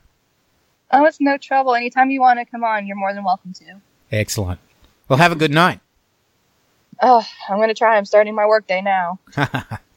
Oh, 0.90 1.04
it's 1.04 1.20
no 1.20 1.36
trouble. 1.36 1.74
Anytime 1.74 2.10
you 2.10 2.20
want 2.20 2.38
to 2.38 2.46
come 2.46 2.64
on, 2.64 2.86
you're 2.86 2.96
more 2.96 3.12
than 3.12 3.22
welcome 3.22 3.52
to. 3.52 3.80
Excellent. 4.10 4.58
Well, 5.08 5.18
have 5.18 5.32
a 5.32 5.36
good 5.36 5.52
night. 5.52 5.80
Oh, 7.02 7.24
I'm 7.48 7.58
gonna 7.58 7.74
try. 7.74 7.96
I'm 7.96 8.04
starting 8.04 8.34
my 8.34 8.46
workday 8.46 8.82
now. 8.82 9.18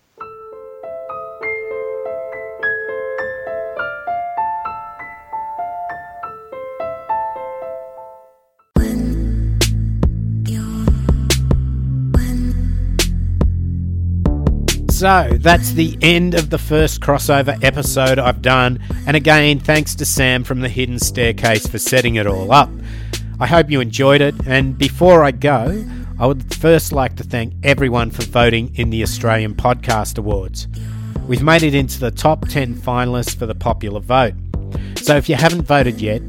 So 15.03 15.27
that's 15.33 15.73
the 15.73 15.97
end 16.01 16.33
of 16.33 16.49
the 16.49 16.57
first 16.57 17.01
crossover 17.01 17.61
episode 17.61 18.17
I've 18.19 18.41
done, 18.41 18.79
and 19.05 19.17
again, 19.17 19.59
thanks 19.59 19.95
to 19.95 20.05
Sam 20.05 20.45
from 20.45 20.61
the 20.61 20.69
Hidden 20.69 20.99
Staircase 20.99 21.67
for 21.67 21.77
setting 21.77 22.15
it 22.15 22.25
all 22.25 22.53
up. 22.53 22.69
I 23.37 23.45
hope 23.45 23.69
you 23.69 23.81
enjoyed 23.81 24.21
it, 24.21 24.33
and 24.47 24.77
before 24.77 25.25
I 25.25 25.31
go, 25.31 25.85
I 26.17 26.25
would 26.25 26.55
first 26.55 26.93
like 26.93 27.17
to 27.17 27.25
thank 27.25 27.53
everyone 27.63 28.11
for 28.11 28.23
voting 28.23 28.73
in 28.75 28.91
the 28.91 29.03
Australian 29.03 29.55
Podcast 29.55 30.17
Awards. 30.17 30.69
We've 31.27 31.43
made 31.43 31.63
it 31.63 31.75
into 31.75 31.99
the 31.99 32.09
top 32.09 32.47
10 32.47 32.75
finalists 32.75 33.37
for 33.37 33.45
the 33.45 33.55
popular 33.55 33.99
vote. 33.99 34.35
So 34.99 35.17
if 35.17 35.27
you 35.27 35.35
haven't 35.35 35.63
voted 35.63 35.99
yet, 35.99 36.21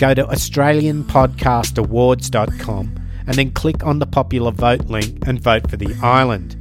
go 0.00 0.14
to 0.14 0.24
AustralianPodcastAwards.com 0.24 2.98
and 3.26 3.36
then 3.36 3.50
click 3.50 3.84
on 3.84 3.98
the 3.98 4.06
popular 4.06 4.52
vote 4.52 4.86
link 4.86 5.26
and 5.26 5.38
vote 5.38 5.68
for 5.68 5.76
the 5.76 5.94
island. 6.02 6.56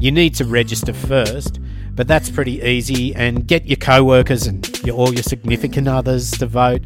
You 0.00 0.12
need 0.12 0.34
to 0.36 0.44
register 0.44 0.92
first, 0.92 1.58
but 1.94 2.06
that's 2.06 2.30
pretty 2.30 2.60
easy 2.62 3.14
and 3.16 3.46
get 3.46 3.66
your 3.66 3.76
co 3.76 4.04
workers 4.04 4.46
and 4.46 4.64
your, 4.86 4.96
all 4.96 5.12
your 5.12 5.24
significant 5.24 5.88
others 5.88 6.30
to 6.32 6.46
vote. 6.46 6.82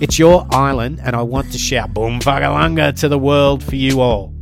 It's 0.00 0.18
your 0.18 0.46
island, 0.50 1.00
and 1.02 1.14
I 1.14 1.22
want 1.22 1.52
to 1.52 1.58
shout 1.58 1.92
Boom 1.92 2.20
Fagalunga 2.20 2.98
to 3.00 3.08
the 3.08 3.18
world 3.18 3.62
for 3.62 3.76
you 3.76 4.00
all. 4.00 4.32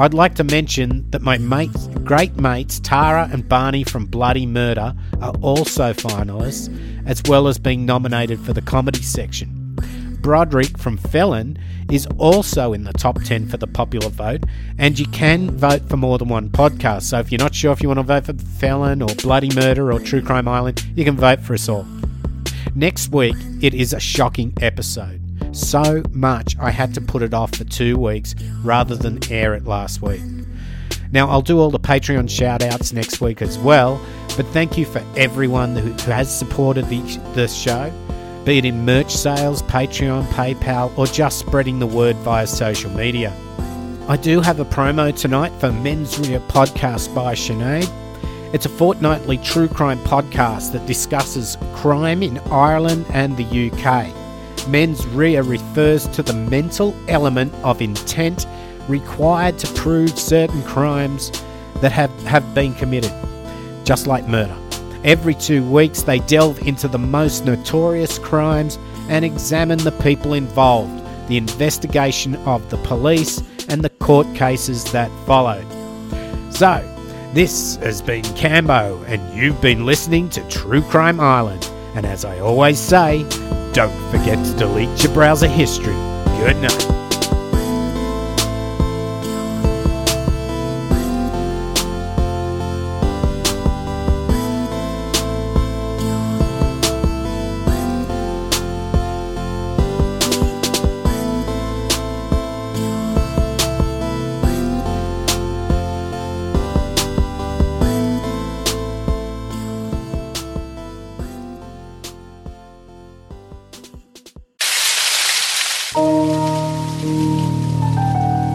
I'd 0.00 0.14
like 0.14 0.34
to 0.36 0.44
mention 0.44 1.08
that 1.10 1.22
my 1.22 1.38
mates, 1.38 1.86
great 2.04 2.36
mates 2.36 2.80
Tara 2.80 3.28
and 3.32 3.48
Barney 3.48 3.84
from 3.84 4.06
Bloody 4.06 4.46
Murder 4.46 4.94
are 5.20 5.34
also 5.40 5.92
finalists, 5.92 6.68
as 7.06 7.22
well 7.28 7.46
as 7.46 7.58
being 7.58 7.86
nominated 7.86 8.40
for 8.40 8.52
the 8.52 8.62
comedy 8.62 9.02
section. 9.02 9.57
Broderick 10.20 10.78
from 10.78 10.96
Felon 10.96 11.58
is 11.90 12.06
also 12.18 12.72
in 12.72 12.84
the 12.84 12.92
top 12.92 13.22
10 13.22 13.48
for 13.48 13.56
the 13.56 13.66
popular 13.66 14.08
vote, 14.08 14.44
and 14.78 14.98
you 14.98 15.06
can 15.06 15.50
vote 15.56 15.88
for 15.88 15.96
more 15.96 16.18
than 16.18 16.28
one 16.28 16.50
podcast. 16.50 17.02
So 17.02 17.18
if 17.18 17.32
you're 17.32 17.38
not 17.38 17.54
sure 17.54 17.72
if 17.72 17.82
you 17.82 17.88
want 17.88 17.98
to 17.98 18.04
vote 18.04 18.26
for 18.26 18.34
Felon 18.34 19.02
or 19.02 19.14
Bloody 19.16 19.54
Murder 19.54 19.92
or 19.92 20.00
True 20.00 20.22
Crime 20.22 20.48
Island, 20.48 20.84
you 20.94 21.04
can 21.04 21.16
vote 21.16 21.40
for 21.40 21.54
us 21.54 21.68
all. 21.68 21.86
Next 22.74 23.10
week, 23.10 23.36
it 23.60 23.74
is 23.74 23.92
a 23.92 24.00
shocking 24.00 24.52
episode. 24.60 25.20
So 25.52 26.02
much 26.12 26.56
I 26.58 26.70
had 26.70 26.94
to 26.94 27.00
put 27.00 27.22
it 27.22 27.32
off 27.32 27.54
for 27.54 27.64
two 27.64 27.96
weeks 27.96 28.34
rather 28.62 28.94
than 28.94 29.20
air 29.32 29.54
it 29.54 29.64
last 29.64 30.02
week. 30.02 30.20
Now, 31.10 31.28
I'll 31.28 31.42
do 31.42 31.58
all 31.58 31.70
the 31.70 31.80
Patreon 31.80 32.28
shout 32.28 32.62
outs 32.62 32.92
next 32.92 33.20
week 33.20 33.40
as 33.40 33.58
well, 33.58 34.00
but 34.36 34.46
thank 34.48 34.76
you 34.76 34.84
for 34.84 35.02
everyone 35.16 35.74
who, 35.74 35.90
has 36.10 36.32
supported 36.32 36.86
the, 36.88 37.00
the 37.34 37.48
show, 37.48 37.90
be 38.48 38.56
it 38.56 38.64
in 38.64 38.82
merch 38.82 39.14
sales, 39.14 39.60
Patreon, 39.64 40.24
PayPal, 40.28 40.96
or 40.96 41.06
just 41.06 41.38
spreading 41.38 41.78
the 41.78 41.86
word 41.86 42.16
via 42.16 42.46
social 42.46 42.90
media. 42.92 43.30
I 44.08 44.16
do 44.16 44.40
have 44.40 44.58
a 44.58 44.64
promo 44.64 45.14
tonight 45.14 45.52
for 45.60 45.70
Mens 45.70 46.18
Rea 46.18 46.38
Podcast 46.38 47.14
by 47.14 47.34
Sinead. 47.34 47.86
It's 48.54 48.64
a 48.64 48.70
fortnightly 48.70 49.36
true 49.36 49.68
crime 49.68 49.98
podcast 49.98 50.72
that 50.72 50.86
discusses 50.86 51.58
crime 51.74 52.22
in 52.22 52.38
Ireland 52.50 53.04
and 53.10 53.36
the 53.36 53.70
UK. 53.70 54.66
Mens 54.66 55.06
rea 55.08 55.42
refers 55.42 56.06
to 56.08 56.22
the 56.22 56.32
mental 56.32 56.96
element 57.06 57.52
of 57.56 57.82
intent 57.82 58.46
required 58.88 59.58
to 59.58 59.66
prove 59.74 60.18
certain 60.18 60.62
crimes 60.62 61.30
that 61.82 61.92
have, 61.92 62.10
have 62.22 62.54
been 62.54 62.72
committed, 62.72 63.12
just 63.84 64.06
like 64.06 64.26
murder. 64.26 64.56
Every 65.08 65.34
two 65.34 65.66
weeks, 65.70 66.02
they 66.02 66.18
delve 66.18 66.60
into 66.68 66.86
the 66.86 66.98
most 66.98 67.46
notorious 67.46 68.18
crimes 68.18 68.78
and 69.08 69.24
examine 69.24 69.78
the 69.78 69.92
people 70.02 70.34
involved, 70.34 71.02
the 71.28 71.38
investigation 71.38 72.36
of 72.44 72.68
the 72.68 72.76
police, 72.76 73.42
and 73.70 73.80
the 73.80 73.88
court 73.88 74.26
cases 74.34 74.84
that 74.92 75.10
followed. 75.26 75.64
So, 76.52 76.84
this 77.32 77.76
has 77.76 78.02
been 78.02 78.22
Cambo, 78.36 79.02
and 79.08 79.34
you've 79.34 79.62
been 79.62 79.86
listening 79.86 80.28
to 80.28 80.46
True 80.50 80.82
Crime 80.82 81.20
Island. 81.20 81.64
And 81.94 82.04
as 82.04 82.26
I 82.26 82.40
always 82.40 82.78
say, 82.78 83.22
don't 83.72 84.10
forget 84.10 84.44
to 84.44 84.58
delete 84.58 85.02
your 85.02 85.14
browser 85.14 85.48
history. 85.48 85.94
Good 86.36 86.58
night. 86.58 86.97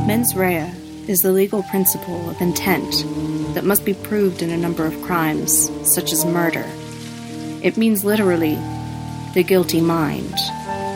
Mens 0.06 0.36
rea 0.36 0.72
is 1.08 1.22
the 1.22 1.32
legal 1.32 1.63
principle 1.63 2.30
of 2.30 2.39
intent 2.39 3.04
that 3.56 3.63
must 3.63 3.84
be 3.84 3.96
proved 3.96 4.43
in 4.43 4.52
a 4.52 4.58
number 4.58 4.86
of 4.86 5.02
crimes, 5.02 5.72
such 5.91 6.13
as 6.13 6.26
murder. 6.26 6.69
It 7.63 7.76
means 7.76 8.06
literally 8.06 8.54
the 9.34 9.43
guilty 9.43 9.82
mind. 9.82 10.36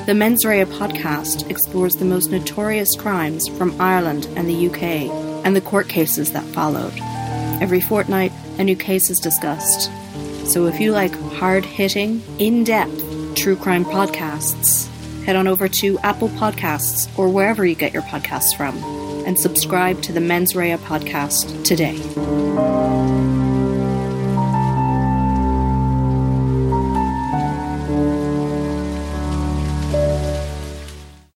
The 0.05 0.13
Mens 0.13 0.45
Rea 0.45 0.65
podcast 0.65 1.49
explores 1.49 1.95
the 1.95 2.05
most 2.05 2.29
notorious 2.29 2.95
crimes 2.95 3.47
from 3.47 3.81
Ireland 3.81 4.27
and 4.35 4.47
the 4.47 4.67
UK 4.67 4.83
and 5.43 5.55
the 5.55 5.61
court 5.61 5.89
cases 5.89 6.33
that 6.33 6.45
followed. 6.45 6.93
Every 7.63 7.81
fortnight, 7.81 8.31
a 8.59 8.63
new 8.63 8.75
case 8.75 9.09
is 9.09 9.17
discussed. 9.19 9.89
So 10.45 10.67
if 10.67 10.79
you 10.79 10.91
like 10.91 11.19
hard 11.33 11.65
hitting, 11.65 12.21
in 12.37 12.63
depth 12.63 13.03
true 13.33 13.55
crime 13.55 13.85
podcasts, 13.85 14.87
head 15.27 15.35
on 15.35 15.45
over 15.45 15.67
to 15.67 15.99
Apple 15.99 16.29
Podcasts 16.29 17.09
or 17.19 17.27
wherever 17.27 17.65
you 17.65 17.75
get 17.75 17.91
your 17.91 18.01
podcasts 18.03 18.55
from 18.55 18.77
and 19.27 19.37
subscribe 19.37 20.01
to 20.03 20.13
the 20.13 20.21
Mens 20.21 20.55
Rea 20.55 20.77
podcast 20.77 21.65
today. 21.65 22.86